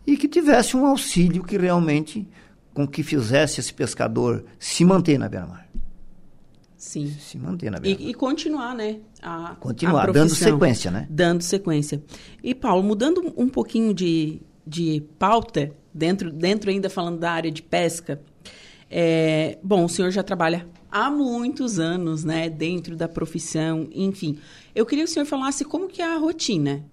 [0.05, 2.29] e que tivesse um auxílio que realmente
[2.75, 5.66] com que fizesse esse pescador se manter na beira-mar.
[6.87, 7.13] Sim.
[7.19, 8.07] Se manter na beira-mar.
[8.07, 9.01] E, e, continuar, né?
[9.21, 11.05] A, continuar, a dando sequência, né?
[11.11, 12.01] Dando sequência.
[12.41, 17.61] E, Paulo, mudando um pouquinho de, de pauta, dentro, dentro ainda falando da área de
[17.61, 18.23] pesca,
[18.89, 24.39] é, bom, o senhor já trabalha há muitos anos, né, dentro da profissão, enfim.
[24.73, 26.85] Eu queria que o senhor falasse como que é a rotina.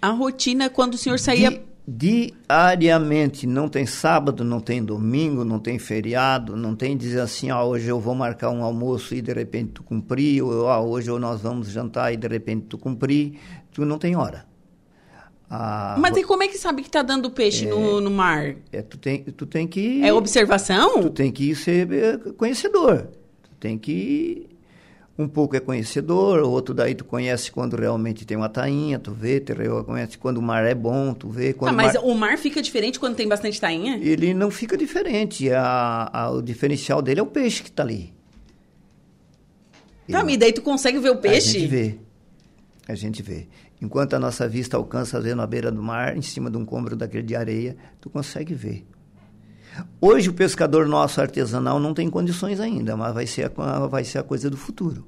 [0.00, 1.50] A rotina quando o senhor saía...
[1.50, 7.50] Di, diariamente, não tem sábado, não tem domingo, não tem feriado, não tem dizer assim,
[7.50, 11.10] ah, hoje eu vou marcar um almoço e de repente tu cumprir, ou ah, hoje
[11.18, 13.38] nós vamos jantar e de repente tu cumprir,
[13.72, 14.46] tu não tem hora.
[15.50, 18.54] Ah, Mas e como é que sabe que está dando peixe é, no, no mar?
[18.72, 20.02] É, tu, tem, tu tem que...
[20.02, 21.02] É observação?
[21.02, 23.08] Tu tem que ser eh, conhecedor.
[23.42, 24.51] Tu tem que
[25.22, 29.40] um pouco é conhecedor, outro daí tu conhece quando realmente tem uma tainha, tu vê,
[29.40, 29.54] tu
[29.84, 31.52] conhece quando o mar é bom, tu vê.
[31.52, 32.04] Quando ah, mas o mar...
[32.04, 33.98] o mar fica diferente quando tem bastante tainha?
[34.02, 38.12] Ele não fica diferente, a, a, o diferencial dele é o peixe que está ali.
[40.10, 41.56] Tá, e daí tu consegue ver o peixe?
[41.56, 41.98] A gente vê,
[42.88, 43.46] a gente vê.
[43.80, 46.64] Enquanto a nossa vista alcança, às vezes, na beira do mar, em cima de um
[46.64, 48.86] cômbro daquele de areia, tu consegue ver.
[50.00, 54.18] Hoje o pescador nosso artesanal não tem condições ainda, mas vai ser a, vai ser
[54.18, 55.06] a coisa do futuro.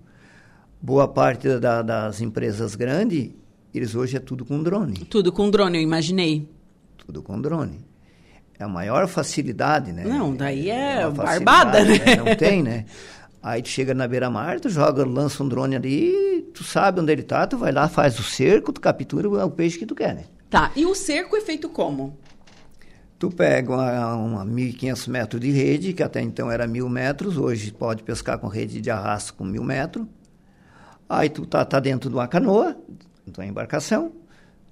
[0.85, 3.31] Boa parte da, das empresas grandes,
[3.73, 4.93] eles hoje é tudo com drone.
[5.09, 6.47] Tudo com drone, eu imaginei.
[6.99, 7.83] Tudo com drone.
[8.59, 10.05] É a maior facilidade, né?
[10.05, 11.99] Não, daí é, é barbada, né?
[12.05, 12.17] né?
[12.17, 12.85] Não tem, né?
[13.43, 17.23] Aí tu chega na beira-mar, tu joga, lança um drone ali, tu sabe onde ele
[17.23, 20.25] tá, tu vai lá, faz o cerco, tu captura o peixe que tu quer, né?
[20.51, 22.15] Tá, e o cerco é feito como?
[23.19, 27.73] Tu pega uma, uma 1.500 metros de rede, que até então era mil metros, hoje
[27.73, 30.07] pode pescar com rede de arrasto com mil metros.
[31.09, 32.77] Aí tu tá, tá dentro de uma canoa,
[33.33, 34.13] tua embarcação,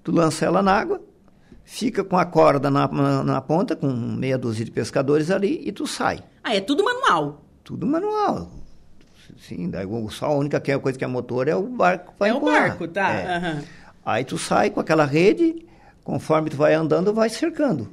[0.03, 1.01] tu lança ela na água,
[1.65, 5.73] fica com a corda na, na, na, ponta, com meia dúzia de pescadores ali, e
[5.73, 6.23] tu sai.
[6.43, 7.45] Ah, é tudo manual?
[7.63, 8.51] Tudo manual.
[9.39, 12.29] Sim, daí só a única que é coisa que é motor é o barco É
[12.29, 12.65] empurrar.
[12.65, 13.13] o barco, tá.
[13.13, 13.39] É.
[13.39, 13.63] Uhum.
[14.05, 15.67] Aí tu sai com aquela rede,
[16.05, 17.89] conforme tu vai andando, vai cercando.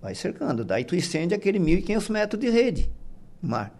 [0.00, 0.64] Vai cercando.
[0.64, 2.90] Daí tu estende aquele 1.500 metros de rede
[3.42, 3.72] no mar.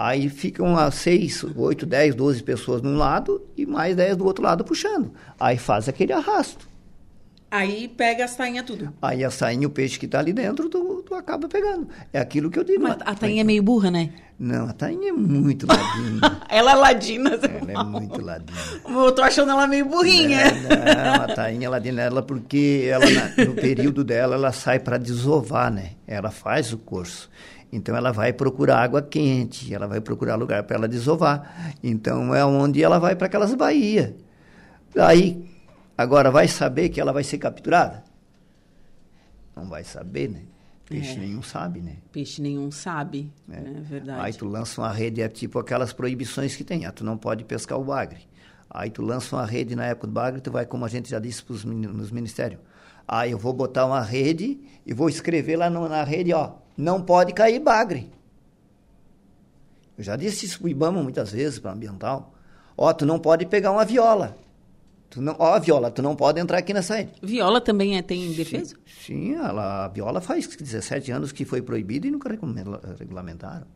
[0.00, 4.44] Aí ficam as 6, 8, 10, 12 pessoas num lado e mais 10 do outro
[4.44, 5.10] lado puxando.
[5.40, 6.68] Aí faz aquele arrasto.
[7.50, 8.94] Aí pega a sainha tudo.
[9.02, 11.88] Aí a sainha, o peixe que está ali dentro, tu, tu, acaba pegando.
[12.12, 12.80] É aquilo que eu digo.
[12.80, 14.10] Mas a tainha é meio burra, né?
[14.38, 16.20] Não, a tainha é muito ladinha.
[16.48, 17.30] ela é ladina.
[17.30, 18.58] Ela é muito ladinha.
[18.88, 20.44] Eu tô achando ela meio burrinha.
[20.52, 23.04] Não, não a tainha é ladina ela porque ela,
[23.44, 25.92] no período dela ela sai para desovar, né?
[26.06, 27.28] Ela faz o curso.
[27.72, 31.74] Então ela vai procurar água quente, ela vai procurar lugar para ela desovar.
[31.82, 34.14] Então é onde ela vai para aquelas baías.
[34.96, 35.48] Aí
[35.98, 38.04] Agora, vai saber que ela vai ser capturada?
[39.56, 40.42] Não vai saber, né?
[40.86, 41.18] Peixe é.
[41.18, 41.96] nenhum sabe, né?
[42.12, 43.56] Peixe nenhum sabe, é.
[43.56, 44.20] é verdade.
[44.20, 46.86] Aí tu lança uma rede, é tipo aquelas proibições que tem.
[46.86, 48.20] Ah, tu não pode pescar o bagre.
[48.70, 51.18] Aí tu lança uma rede na época do bagre, tu vai, como a gente já
[51.18, 52.60] disse pros, nos ministérios.
[53.06, 57.02] Aí eu vou botar uma rede e vou escrever lá no, na rede, ó, não
[57.02, 58.10] pode cair bagre.
[59.98, 62.32] Eu já disse isso pro Ibama muitas vezes, para ambiental.
[62.76, 64.38] Ó, tu não pode pegar uma viola.
[65.10, 67.12] Tu não, ó, Viola, tu não pode entrar aqui nessa rede.
[67.22, 68.76] Viola também é, tem defesa?
[69.06, 72.28] Sim, ela, a Viola faz 17 anos que foi proibida e nunca
[72.98, 73.66] regulamentaram.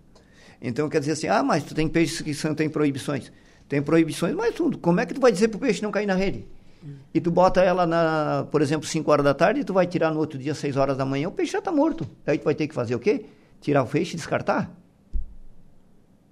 [0.60, 3.32] Então quer dizer assim, ah, mas tu tem peixes que são, tem proibições.
[3.66, 4.76] Tem proibições, mas tudo.
[4.76, 6.46] Como é que tu vai dizer pro peixe não cair na rede?
[7.14, 10.10] E tu bota ela, na, por exemplo, 5 horas da tarde e tu vai tirar
[10.12, 12.08] no outro dia, 6 horas da manhã, o peixe já está morto.
[12.26, 13.26] Aí tu vai ter que fazer o quê?
[13.60, 14.70] Tirar o peixe e descartar?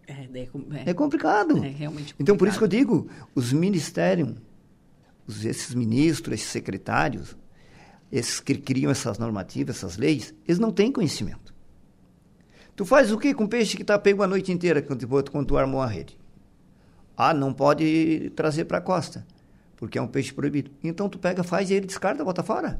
[0.06, 1.56] É, é, é complicado.
[1.58, 2.20] É realmente complicado.
[2.20, 4.34] Então por isso que eu digo, os ministérios
[5.44, 7.36] esses ministros, esses secretários,
[8.10, 11.54] esses que criam essas normativas, essas leis, eles não têm conhecimento.
[12.74, 15.56] Tu faz o que com peixe que está pego a noite inteira quando, quando tu
[15.56, 16.18] armou a rede?
[17.16, 19.26] Ah, não pode trazer para a costa,
[19.80, 20.70] porque é um peixe proibido.
[20.84, 22.78] Então tu pega, faz e ele descarta, bota fora.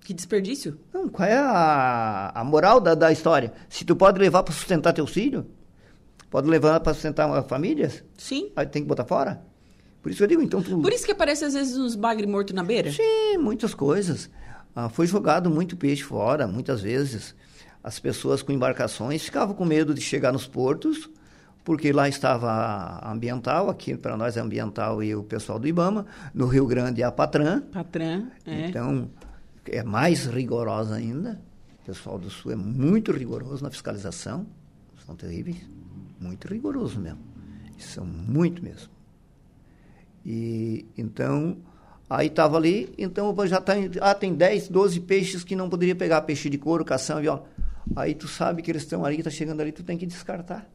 [0.00, 0.78] Que desperdício.
[0.92, 3.52] Não, qual é a, a moral da, da história?
[3.68, 5.46] Se tu pode levar para sustentar teu filho,
[6.28, 8.50] pode levar para sustentar famílias, Sim.
[8.56, 9.40] aí tem que botar fora.
[10.02, 10.62] Por isso eu digo, então...
[10.62, 10.80] Tu...
[10.80, 12.90] Por isso que aparece às vezes uns bagre morto na beira?
[12.90, 14.30] Sim, muitas coisas.
[14.74, 17.34] Ah, foi jogado muito peixe fora, muitas vezes.
[17.82, 21.08] As pessoas com embarcações ficavam com medo de chegar nos portos,
[21.68, 26.06] porque lá estava a ambiental, aqui para nós é ambiental e o pessoal do IBAMA,
[26.32, 27.60] no Rio Grande é a Patran.
[27.60, 28.68] Patran, é.
[28.68, 29.10] Então,
[29.66, 31.38] é mais rigorosa ainda.
[31.82, 34.46] O pessoal do Sul é muito rigoroso na fiscalização.
[35.04, 35.58] São terríveis.
[36.18, 37.18] Muito rigoroso mesmo.
[37.78, 38.88] São muito mesmo.
[40.24, 41.58] E então,
[42.08, 46.22] aí estava ali, então já tá, ah, tem 10, 12 peixes que não poderia pegar,
[46.22, 47.44] peixe de couro, cação, viola.
[47.94, 50.66] Aí tu sabe que eles estão ali, está chegando ali, tu tem que descartar.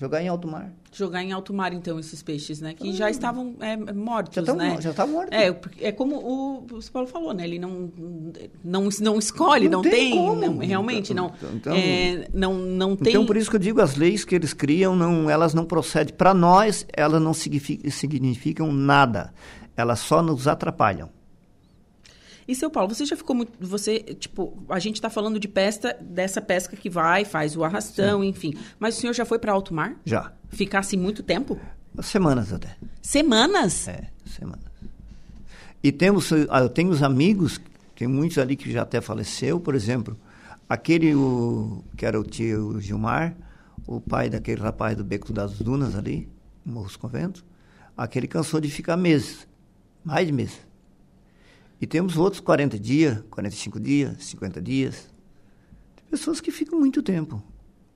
[0.00, 0.72] Jogar em alto mar.
[0.90, 2.72] Jogar em alto mar, então, esses peixes, né?
[2.72, 4.78] Que já estavam é, mortos, já né?
[4.80, 5.38] Já estavam mortos.
[5.38, 7.44] É, é como o, o Paulo falou, né?
[7.44, 7.92] Ele não,
[8.64, 13.12] não, não escolhe, não, não tem, tem não, realmente, não, então, é, não, não tem...
[13.12, 16.14] Então, por isso que eu digo, as leis que eles criam, não, elas não procedem.
[16.14, 19.34] Para nós, elas não significam nada.
[19.76, 21.10] Elas só nos atrapalham.
[22.50, 23.52] E seu Paulo, você já ficou muito.
[23.64, 28.22] Você, tipo, a gente está falando de pesca, dessa pesca que vai, faz o arrastão,
[28.22, 28.26] Sim.
[28.26, 28.54] enfim.
[28.76, 29.94] Mas o senhor já foi para alto mar?
[30.04, 30.32] Já.
[30.48, 31.60] Ficasse muito tempo?
[32.02, 32.76] Semanas até.
[33.00, 33.86] Semanas?
[33.86, 34.64] É, semanas.
[35.80, 37.60] E temos, ah, eu tenho os amigos,
[37.94, 40.18] tem muitos ali que já até faleceu, por exemplo,
[40.68, 43.36] aquele o, que era o tio Gilmar,
[43.86, 46.28] o pai daquele rapaz do Beco das Dunas ali,
[46.66, 47.44] Morros Convento,
[47.96, 49.46] aquele cansou de ficar meses,
[50.04, 50.69] mais de meses.
[51.80, 55.08] E temos outros 40 dias, 45 dias, 50 dias.
[55.96, 57.42] Tem pessoas que ficam muito tempo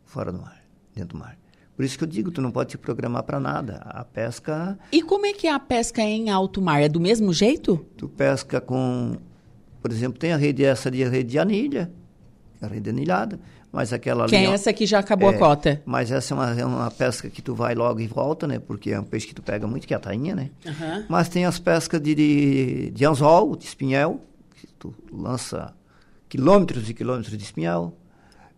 [0.04, 1.38] fora do mar, dentro do mar.
[1.76, 3.82] Por isso que eu digo, tu não pode te programar para nada.
[3.84, 4.78] A pesca.
[4.92, 6.80] E como é que é a pesca em alto mar?
[6.80, 7.84] É do mesmo jeito?
[7.96, 9.18] Tu pesca com,
[9.82, 11.92] por exemplo, tem a rede essa de rede de anilha,
[12.62, 13.40] a rede anilhada.
[13.74, 15.82] Mas aquela que é essa que já acabou é, a cota.
[15.84, 18.60] Mas essa é uma, é uma pesca que tu vai logo e volta, né?
[18.60, 20.50] Porque é um peixe que tu pega muito, que é a tainha, né?
[20.64, 21.04] Uhum.
[21.08, 24.20] Mas tem as pescas de, de, de anzol, de espinhel,
[24.54, 25.74] que tu lança
[26.28, 27.92] quilômetros e quilômetros de espinhel.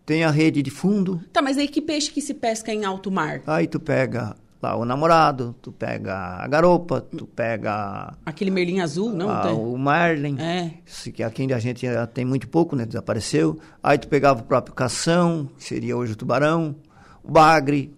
[0.05, 1.19] Tem a rede de fundo.
[1.33, 3.41] Tá, mas aí que peixe que se pesca em alto mar?
[3.47, 8.13] Aí tu pega lá o namorado, tu pega a garopa, tu pega...
[8.25, 9.29] Aquele merlin azul, não?
[9.29, 10.73] A, o marlin, é.
[11.13, 12.85] que aqui a gente tem muito pouco, né?
[12.85, 13.59] Desapareceu.
[13.81, 16.75] Aí tu pegava o próprio cação, que seria hoje o tubarão,
[17.23, 17.95] o bagre,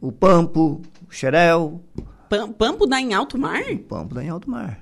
[0.00, 1.80] o pampo, o xerel.
[2.28, 3.62] Pam- Pampo dá em alto mar?
[3.88, 4.80] Pampo dá em alto mar.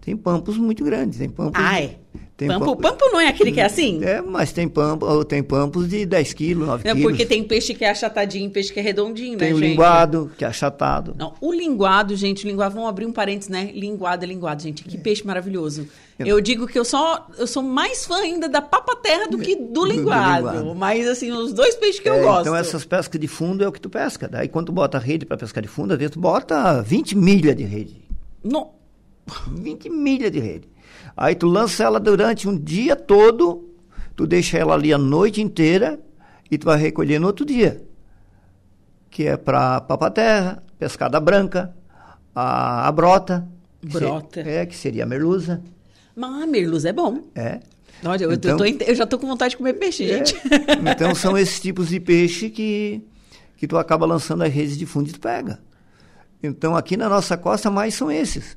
[0.00, 1.60] Tem pampos muito grandes, tem pampos...
[1.62, 1.98] Ah, é.
[2.40, 4.02] Tem Pampo, pampo- pampo não é aquele que é assim?
[4.02, 7.10] É, mas tem, pampo, tem pampos de 10 quilos, 9 Não, quilos.
[7.12, 9.68] porque tem peixe que é achatadinho, peixe que é redondinho, Tem né, o gente?
[9.72, 11.14] linguado, que é achatado.
[11.18, 13.70] Não, o linguado, gente, o linguado, vamos abrir um parênteses, né?
[13.74, 14.82] Linguado é linguado, gente.
[14.84, 15.86] Que peixe maravilhoso.
[16.18, 19.62] Eu digo que eu sou, eu sou mais fã ainda da papa-terra do que do
[19.66, 20.46] Do- do linguado.
[20.48, 20.74] linguado.
[20.74, 22.40] Mas, assim, os dois peixes que eu É, gosto.
[22.42, 24.26] Então essas pescas de fundo é o que tu pesca.
[24.28, 27.14] Daí quando tu bota a rede para pescar de fundo, às vezes tu bota 20
[27.16, 27.96] milhas de rede.
[28.42, 28.70] No-
[29.52, 30.68] 20 milhas de rede.
[31.16, 33.68] Aí tu lança ela durante um dia todo,
[34.16, 36.00] tu deixa ela ali a noite inteira
[36.50, 37.82] e tu vai recolher no outro dia.
[39.10, 41.74] Que é para papaterra, pescada branca,
[42.34, 43.46] a, a brota.
[43.82, 44.40] Brota.
[44.40, 45.62] é, que seria a merluza.
[46.14, 47.22] Mas a merluz é bom.
[47.34, 47.60] É.
[48.20, 50.18] Eu, Então- tô, eu já tô com vontade de comer peixe, É.
[50.24, 50.34] gente.
[50.90, 53.02] Então são esses tipos de peixe que,
[53.56, 55.58] que tu acaba lançando as redes de fundo e tu pega.
[56.42, 58.56] Então aqui na nossa costa mais são esses.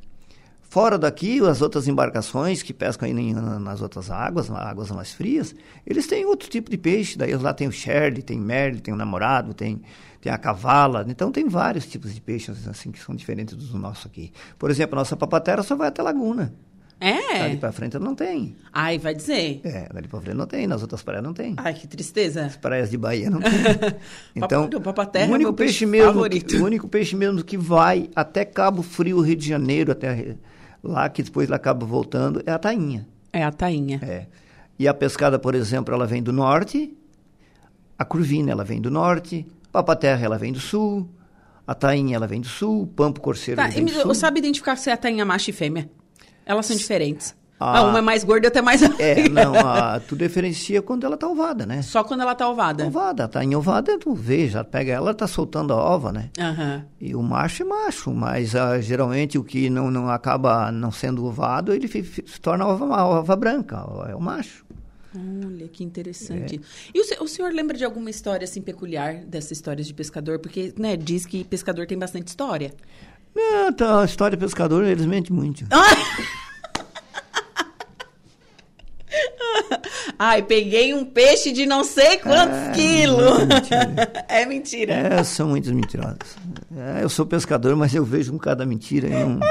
[0.73, 5.53] Fora daqui, as outras embarcações que pescam aí nas outras águas, águas mais frias,
[5.85, 7.15] eles têm outro tipo de peixe.
[7.15, 9.83] Daí lá tem o Shirley, tem merle, tem o namorado, tem,
[10.19, 11.05] tem a cavala.
[11.07, 14.31] Então tem vários tipos de peixes assim que são diferentes dos nossos aqui.
[14.57, 16.51] Por exemplo, a nossa papatera só vai até Laguna.
[16.99, 17.55] Dali É.
[17.57, 18.55] para frente ela não tem.
[18.73, 19.61] Ai, vai dizer.
[19.63, 21.53] É, dali para frente não tem, nas outras praias não tem.
[21.57, 22.45] Ai, que tristeza.
[22.47, 23.51] As praias de Bahia não tem.
[24.35, 26.57] Então, papaterra é o único meu peixe peixe mesmo, favorito.
[26.57, 30.35] o único peixe mesmo que vai até Cabo Frio, Rio de Janeiro, até
[30.83, 33.07] lá que depois ela acaba voltando, é a tainha.
[33.31, 33.99] É a tainha.
[34.03, 34.27] É.
[34.77, 36.95] E a pescada, por exemplo, ela vem do norte,
[37.97, 41.07] a curvina ela vem do norte, papaterra ela vem do sul,
[41.65, 44.13] a tainha ela vem do sul, pampo corceiro Tá, vem do sul.
[44.13, 45.89] sabe identificar se é a tainha macho e fêmea?
[46.45, 47.33] Elas são diferentes.
[47.63, 47.77] Ah.
[47.77, 48.81] Ah, uma é mais gorda e outra é mais...
[48.99, 51.81] É, não, a, tu diferencia quando ela tá ovada, né?
[51.81, 52.85] Só quando ela tá ovada.
[52.85, 56.29] Ovada, tá em ovada, tu vê, já pega ela, tá soltando a ova, né?
[56.37, 56.85] Aham.
[56.99, 61.25] E o macho é macho, mas ah, geralmente o que não, não acaba não sendo
[61.25, 63.77] ovado, ele se torna ova, uma ova branca,
[64.09, 64.65] é o macho.
[65.15, 66.55] Olha, que interessante.
[66.55, 66.91] É.
[66.93, 70.39] E o, o senhor lembra de alguma história assim peculiar dessas histórias de pescador?
[70.39, 72.73] Porque, né, diz que pescador tem bastante história.
[73.35, 75.65] Não, tá, a história de pescador, eles mentem muito.
[80.17, 83.37] Ai, peguei um peixe de não sei quantos É, quilos.
[83.39, 84.13] muita mentira.
[84.29, 84.93] é mentira.
[84.93, 86.17] É, são muitas mentirosos.
[86.75, 89.07] É, eu sou pescador, mas eu vejo um cada mentira.
[89.09, 89.39] Não...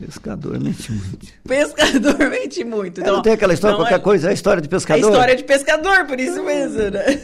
[0.00, 1.26] Pescador mente muito.
[1.46, 3.00] Pescador mente muito.
[3.00, 5.10] É, não tem aquela história, qualquer é- coisa, é história de É pescador.
[5.10, 7.20] história de pescador, por isso mesmo, né?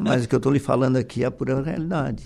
[0.00, 2.24] Mas o que eu estou lhe falando aqui é a pura realidade.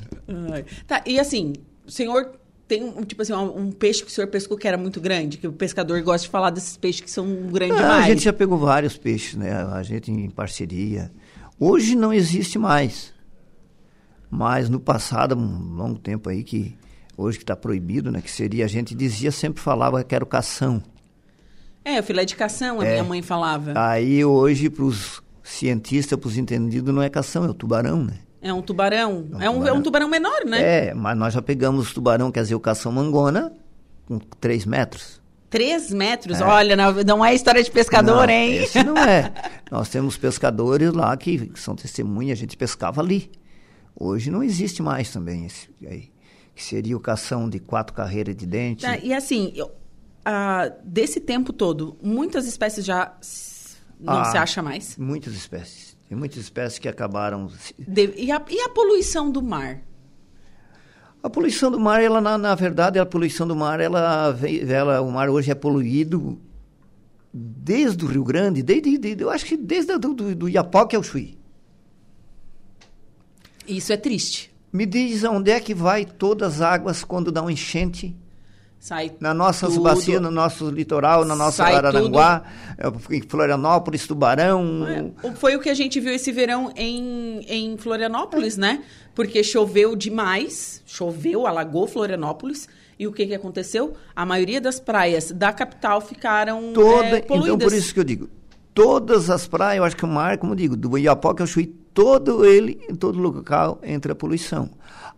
[0.53, 0.65] Ai.
[0.87, 1.55] Tá, e assim,
[1.87, 2.31] o senhor
[2.71, 5.37] tem, um, tipo assim, um, um peixe que o senhor pescou que era muito grande?
[5.39, 8.05] Que o pescador gosta de falar desses peixes que são grandes Ah, demais.
[8.05, 9.53] a gente já pegou vários peixes, né?
[9.53, 11.11] A gente em parceria.
[11.59, 13.13] Hoje não existe mais.
[14.31, 16.77] Mas no passado, um longo tempo aí, que
[17.17, 18.21] hoje que está proibido, né?
[18.21, 20.81] Que seria, a gente dizia, sempre falava que era o cação.
[21.85, 22.91] É, o filé de cação, a É.
[22.93, 23.73] minha mãe falava.
[23.75, 28.19] Aí hoje, para os cientistas, para os entendidos, não é cação, é o tubarão, né?
[28.43, 29.29] É um tubarão.
[29.35, 29.83] É um É um, é um tubarão.
[29.83, 30.89] tubarão menor, né?
[30.89, 33.53] É, mas nós já pegamos tubarão, quer dizer, o cação mangona,
[34.07, 35.21] com 3 metros.
[35.51, 36.41] Três metros.
[36.41, 38.55] Olha, não, é história de pescador, Não, hein?
[38.59, 39.33] Esse não é.
[39.71, 43.31] Nós temos pescadores lá que, são testemunhas, a gente pescava ali.
[43.99, 46.11] Hoje não existe mais também esse aí.
[46.55, 48.83] Que seria o cação de quatro carreiras de dente.
[48.87, 49.73] Tá, e assim, eu-
[50.25, 53.13] ah, desse tempo todo, muitas espécies já
[53.99, 54.25] não Ah.
[54.27, 54.97] se acha mais.
[54.97, 55.90] Muitas espécies.
[56.11, 57.49] Tem muitas espécies que acabaram.
[57.79, 59.81] De- e, a, e a poluição do mar?
[61.23, 64.37] A poluição do mar, ela na, na verdade, a poluição do mar, ela,
[64.69, 66.37] ela, o mar hoje é poluído
[67.33, 71.03] desde o Rio Grande, desde, desde- eu acho que desde do, do, do Iapoque ao
[71.05, 71.39] Chuí.
[73.69, 74.53] Isso é triste.
[74.73, 78.17] Me diz onde é que vai todas as águas quando dá um enchente?
[78.81, 79.83] Sai Na nossas tudo.
[79.83, 82.43] bacias, no nosso litoral, na nossa Araranguá,
[82.79, 84.87] eh, em Florianópolis, Tubarão.
[85.23, 88.83] É, Foi o que a gente viu esse verão em, em Florianópolis, né?
[89.15, 92.67] Porque choveu demais, choveu, alagou Florianópolis.
[92.99, 93.93] E o que, que aconteceu?
[94.17, 97.55] A maioria das praias da capital ficaram Toda, é, poluídas.
[97.55, 98.31] então, por isso que eu digo,
[98.73, 101.67] todas as praias, eu acho que o mar, como eu digo, do Iapoque ao Chuí,
[101.67, 104.71] todo ele, em todo local, entra a poluição.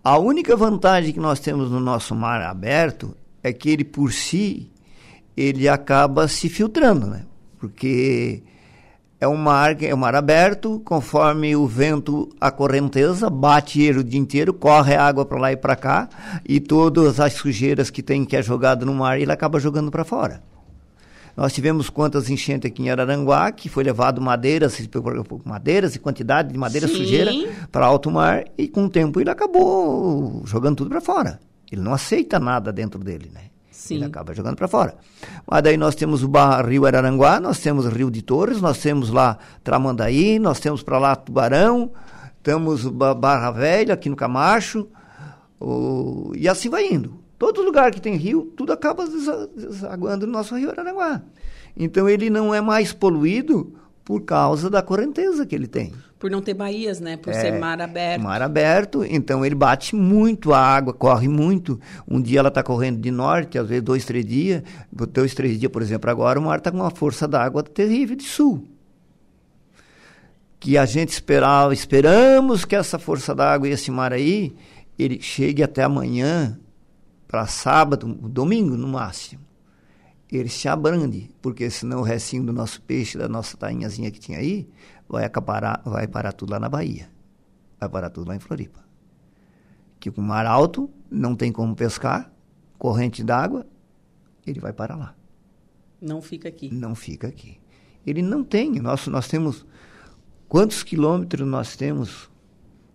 [0.03, 4.71] A única vantagem que nós temos no nosso mar aberto é que ele, por si,
[5.37, 7.25] ele acaba se filtrando, né?
[7.59, 8.43] Porque
[9.23, 14.05] é um mar, é um mar aberto, conforme o vento, a correnteza, bate ele o
[14.05, 16.09] dia inteiro, corre a água para lá e para cá,
[16.45, 20.05] e todas as sujeiras que tem que é jogada no mar, ele acaba jogando para
[20.05, 20.43] fora.
[21.37, 24.77] Nós tivemos quantas enchentes aqui em Araranguá, que foi levado madeiras,
[25.45, 26.97] madeiras e quantidade de madeira Sim.
[26.97, 27.33] sujeira
[27.71, 31.41] para alto mar, e com o tempo ele acabou jogando tudo para fora.
[31.73, 33.47] Ele não aceita nada dentro dele, né?
[33.71, 33.97] Sim.
[33.97, 34.95] Ele acaba jogando para fora.
[35.47, 38.79] Mas daí nós temos o Barra, Rio Araranguá, nós temos o Rio de Torres, nós
[38.79, 41.91] temos lá Tramandaí, nós temos para lá Tubarão,
[42.43, 44.87] temos Barra Velha aqui no Camacho,
[45.59, 47.15] o, e assim vai indo.
[47.39, 49.05] Todo lugar que tem rio, tudo acaba
[49.57, 51.23] desaguando no nosso rio Araranguá.
[51.77, 55.93] Então ele não é mais poluído por causa da correnteza que ele tem.
[56.23, 57.17] Por não ter baías, né?
[57.17, 58.23] Por é, ser mar aberto.
[58.23, 61.81] Mar aberto, então ele bate muito a água, corre muito.
[62.07, 64.63] Um dia ela está correndo de norte, às vezes dois, três dias.
[64.93, 68.23] Dois, três dias, por exemplo, agora o mar está com uma força d'água terrível de
[68.23, 68.69] sul.
[70.61, 74.55] Que a gente esperava, esperamos que essa força d'água e esse mar aí,
[74.97, 76.57] ele chegue até amanhã,
[77.27, 79.41] para sábado, domingo no máximo
[80.39, 84.39] ele se abrande, porque senão o restinho do nosso peixe, da nossa tainhazinha que tinha
[84.39, 84.67] aí,
[85.13, 87.09] vai acaparar, vai parar tudo lá na Bahia.
[87.79, 88.81] Vai parar tudo lá em Floripa.
[90.01, 92.33] Que com mar alto, não tem como pescar,
[92.79, 93.67] corrente d'água,
[94.47, 95.15] ele vai parar lá.
[96.01, 96.73] Não fica aqui.
[96.73, 97.61] Não fica aqui.
[98.05, 98.81] Ele não tem.
[98.81, 99.65] Nós, nós temos.
[100.49, 102.29] Quantos quilômetros nós temos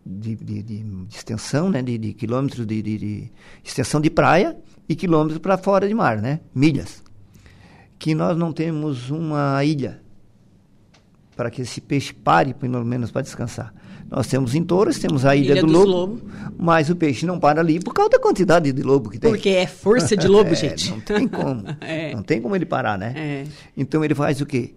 [0.06, 1.82] de, de, de, de extensão, né?
[1.82, 3.32] De, de quilômetros de, de,
[3.64, 4.58] extensão de praia
[4.90, 6.42] e quilômetros para fora de mar, né?
[6.54, 7.04] Milhas
[8.00, 10.02] que nós não temos uma ilha
[11.38, 13.72] para que esse peixe pare, pelo menos para descansar.
[14.10, 16.22] Nós temos em Torres, temos a Ilha, ilha do Lobo, Lobo,
[16.58, 19.30] mas o peixe não para ali por causa da quantidade de lobo que tem.
[19.30, 20.90] Porque é força de lobo, é, gente.
[20.90, 21.64] Não tem como.
[21.82, 22.16] é.
[22.16, 23.14] Não tem como ele parar, né?
[23.16, 23.44] É.
[23.76, 24.74] Então ele faz o quê?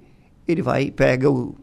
[0.46, 1.54] Ele vai, pega o,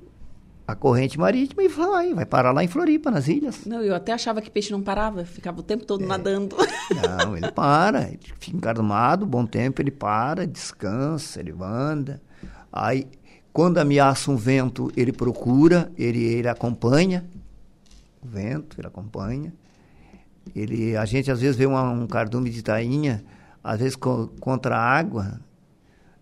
[0.65, 3.65] a corrente marítima e vai, vai parar lá em Floripa, nas ilhas.
[3.65, 6.07] Não, eu até achava que peixe não parava, ficava o tempo todo é.
[6.07, 6.55] nadando.
[7.19, 12.21] Não, ele para, ele fica encarnado, bom tempo ele para, descansa, ele anda.
[12.71, 13.07] Aí,
[13.57, 17.25] quando ameaça um vento, ele procura, ele, ele acompanha
[18.21, 19.51] o vento, ele acompanha.
[20.55, 23.25] Ele, a gente às vezes vê uma, um cardume de tainha,
[23.63, 25.41] às vezes co contra a água,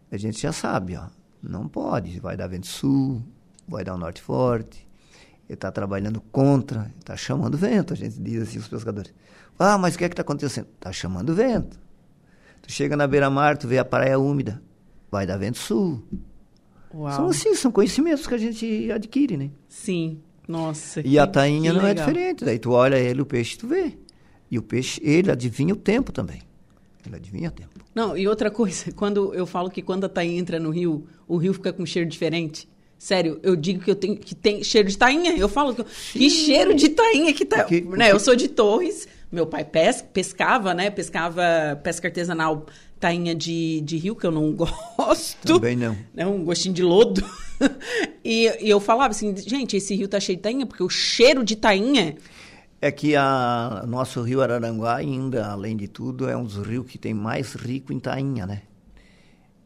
[0.09, 1.07] a gente já sabe, ó,
[1.43, 3.21] não pode, vai dar vento sul,
[3.67, 4.87] vai dar um norte forte,
[5.45, 9.13] ele está trabalhando contra, está chamando vento, a gente diz assim, os pescadores.
[9.59, 10.69] Ah, mas o que é que está acontecendo?
[10.73, 11.77] Está chamando vento.
[12.61, 14.61] Tu chega na beira-mar, tu vê a praia úmida,
[15.11, 16.01] vai dar vento sul.
[16.93, 17.11] Uau.
[17.11, 19.49] São assim, são conhecimentos que a gente adquire, né?
[19.67, 21.01] Sim, nossa.
[21.05, 22.03] E a tainha não é legal.
[22.03, 23.97] é diferente, daí tu olha ele, o peixe, tu vê.
[24.49, 26.41] E o peixe, ele adivinha o tempo também.
[27.05, 27.69] Ele adivinha o tempo.
[27.93, 31.37] Não, e outra coisa, quando eu falo que quando a tainha entra no rio, o
[31.37, 32.67] rio fica com cheiro diferente.
[32.97, 35.37] Sério, eu digo que eu tenho que tem cheiro de tainha.
[35.37, 37.63] Eu falo que, que cheiro de tainha que tá.
[37.63, 38.11] Porque, né?
[38.11, 40.89] Eu sou de Torres, meu pai pesca, pescava, né?
[40.89, 41.43] Pescava
[41.83, 42.65] pesca artesanal
[43.05, 44.51] tainha de, de rio, que eu não
[44.97, 45.45] gosto.
[45.45, 45.95] Também não.
[46.11, 46.25] Né?
[46.25, 47.23] Um gostinho de lodo.
[48.25, 51.43] e, e, eu falava assim, gente, esse rio tá cheio de tainha, porque o cheiro
[51.43, 52.15] de tainha.
[52.81, 56.97] É que a nosso rio Araranguá, ainda, além de tudo, é um dos rios que
[56.97, 58.63] tem mais rico em tainha, né?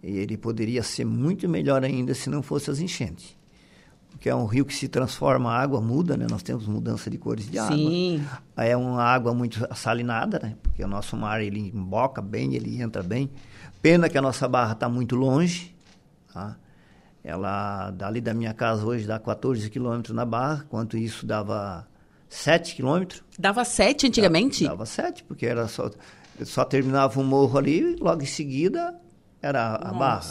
[0.03, 3.38] E ele poderia ser muito melhor ainda se não fosse as enchentes.
[4.11, 6.27] Porque é um rio que se transforma, a água muda, né?
[6.29, 7.77] Nós temos mudança de cores de água.
[7.77, 8.25] Sim.
[8.57, 10.55] É uma água muito salinada, né?
[10.61, 13.29] Porque o nosso mar, ele emboca bem, ele entra bem.
[13.81, 15.73] Pena que a nossa barra está muito longe,
[16.33, 16.57] tá?
[17.23, 21.87] Ela, dali da minha casa hoje, dá 14 quilômetros na barra, quanto isso dava
[22.27, 23.23] 7 quilômetros.
[23.37, 24.63] Dava 7 antigamente?
[24.63, 25.89] Dava, dava 7, porque era só,
[26.43, 28.95] só terminava um morro ali, logo em seguida
[29.41, 29.97] era a Nossa.
[29.97, 30.21] barra.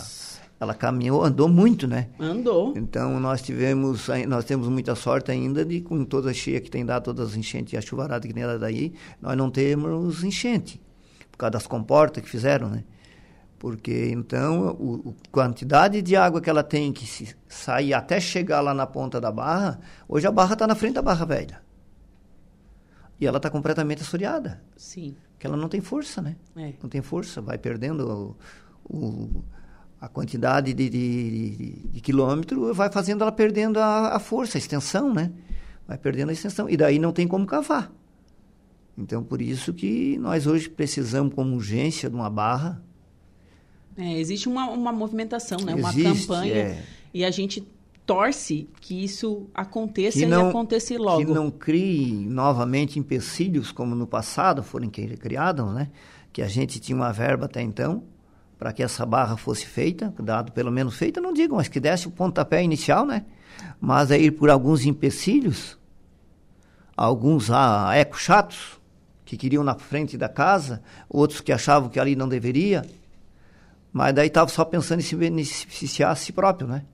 [0.60, 2.08] Ela caminhou, andou muito, né?
[2.18, 2.76] Andou.
[2.76, 6.84] Então nós tivemos, nós temos muita sorte ainda de com toda a cheia que tem
[6.84, 10.80] dado, todas as enchentes e a chuvarada que tem dado daí, nós não temos enchente
[11.30, 12.82] por causa das comportas que fizeram, né?
[13.56, 18.60] Porque então o, a quantidade de água que ela tem que se sair até chegar
[18.60, 19.78] lá na ponta da barra,
[20.08, 21.62] hoje a barra está na frente da barra velha.
[23.20, 24.60] E ela está completamente assoreada.
[24.76, 25.16] Sim.
[25.32, 26.36] Porque ela não tem força, né?
[26.56, 26.72] É.
[26.82, 28.36] Não tem força, vai perdendo
[28.84, 29.44] o,
[30.00, 34.60] a quantidade de, de, de, de quilômetro vai fazendo ela perdendo a, a, força, a
[34.60, 35.32] extensão, né?
[35.86, 36.68] Vai perdendo a extensão.
[36.68, 37.90] E daí não tem como cavar.
[38.96, 42.82] Então, por isso que nós hoje precisamos, com urgência, de uma barra.
[43.96, 45.74] É, existe uma, uma movimentação, né?
[45.76, 46.54] Existe, uma campanha.
[46.54, 46.84] É.
[47.12, 47.66] E a gente
[48.06, 51.26] torce que isso aconteça não, e aconteça logo.
[51.26, 55.90] Que não crie novamente empecilhos como no passado foram criados, né?
[56.32, 58.04] Que a gente tinha uma verba até então
[58.58, 62.08] para que essa barra fosse feita, dado pelo menos feita, não digo, mas que desse
[62.08, 63.24] o pontapé inicial, né?
[63.80, 65.78] Mas aí por alguns empecilhos,
[66.96, 68.78] alguns ah, eco chatos,
[69.24, 72.82] que queriam na frente da casa, outros que achavam que ali não deveria,
[73.92, 76.84] Mas daí estava só pensando em se beneficiar a si próprio, né?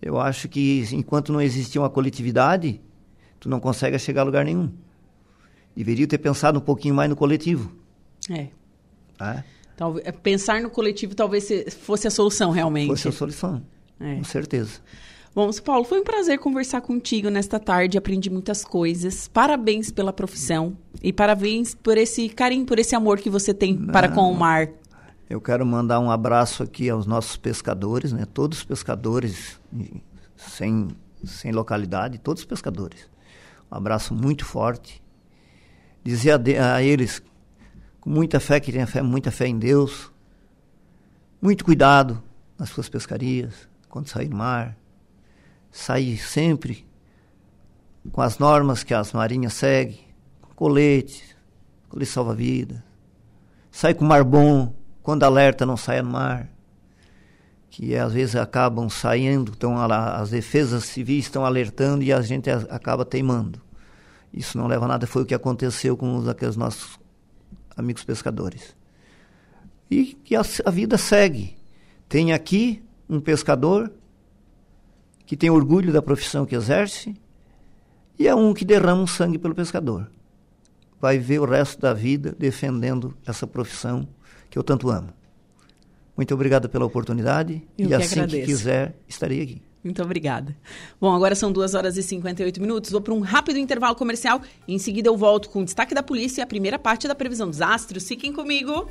[0.00, 2.80] Eu acho que enquanto não existia uma coletividade,
[3.40, 4.72] tu não consegue chegar a lugar nenhum.
[5.74, 7.72] Deveria ter pensado um pouquinho mais no coletivo.
[8.30, 8.48] É.
[9.20, 9.44] é?
[9.76, 11.48] Talvez, pensar no coletivo talvez
[11.80, 12.88] fosse a solução, realmente.
[12.88, 13.62] Fosse a solução,
[14.00, 14.16] é.
[14.16, 14.80] com certeza.
[15.34, 19.28] Bom, Paulo, foi um prazer conversar contigo nesta tarde, aprendi muitas coisas.
[19.28, 23.92] Parabéns pela profissão e parabéns por esse carinho, por esse amor que você tem Não,
[23.92, 24.70] para com o mar.
[25.28, 28.24] Eu quero mandar um abraço aqui aos nossos pescadores, né?
[28.32, 29.60] Todos os pescadores
[30.38, 30.88] sem,
[31.22, 33.06] sem localidade, todos os pescadores.
[33.70, 35.02] Um abraço muito forte.
[36.02, 37.22] Dizer a, a eles
[38.06, 40.12] com muita fé, que tenha fé, muita fé em Deus.
[41.42, 42.22] Muito cuidado
[42.56, 44.76] nas suas pescarias, quando sair no mar.
[45.72, 46.86] Sair sempre
[48.12, 49.98] com as normas que as marinhas seguem,
[50.40, 51.36] com colete,
[51.88, 52.84] colete salva-vida.
[53.72, 56.48] Sair com mar bom, quando alerta não saia no mar.
[57.68, 63.04] Que às vezes acabam saindo, então as defesas civis estão alertando e a gente acaba
[63.04, 63.60] teimando.
[64.32, 66.95] Isso não leva a nada, foi o que aconteceu com aqueles nossos
[67.76, 68.74] amigos pescadores.
[69.90, 71.56] E que a, a vida segue.
[72.08, 73.92] Tem aqui um pescador
[75.24, 77.14] que tem orgulho da profissão que exerce
[78.18, 80.10] e é um que derrama um sangue pelo pescador.
[81.00, 84.08] Vai ver o resto da vida defendendo essa profissão
[84.48, 85.12] que eu tanto amo.
[86.16, 88.40] Muito obrigado pela oportunidade eu e assim agradeço.
[88.40, 89.65] que quiser estarei aqui.
[89.86, 90.54] Muito obrigada.
[91.00, 92.90] Bom, agora são 2 horas e 58 minutos.
[92.90, 94.42] Vou para um rápido intervalo comercial.
[94.66, 97.48] Em seguida, eu volto com o destaque da polícia e a primeira parte da previsão
[97.48, 98.06] dos astros.
[98.08, 98.88] Fiquem comigo.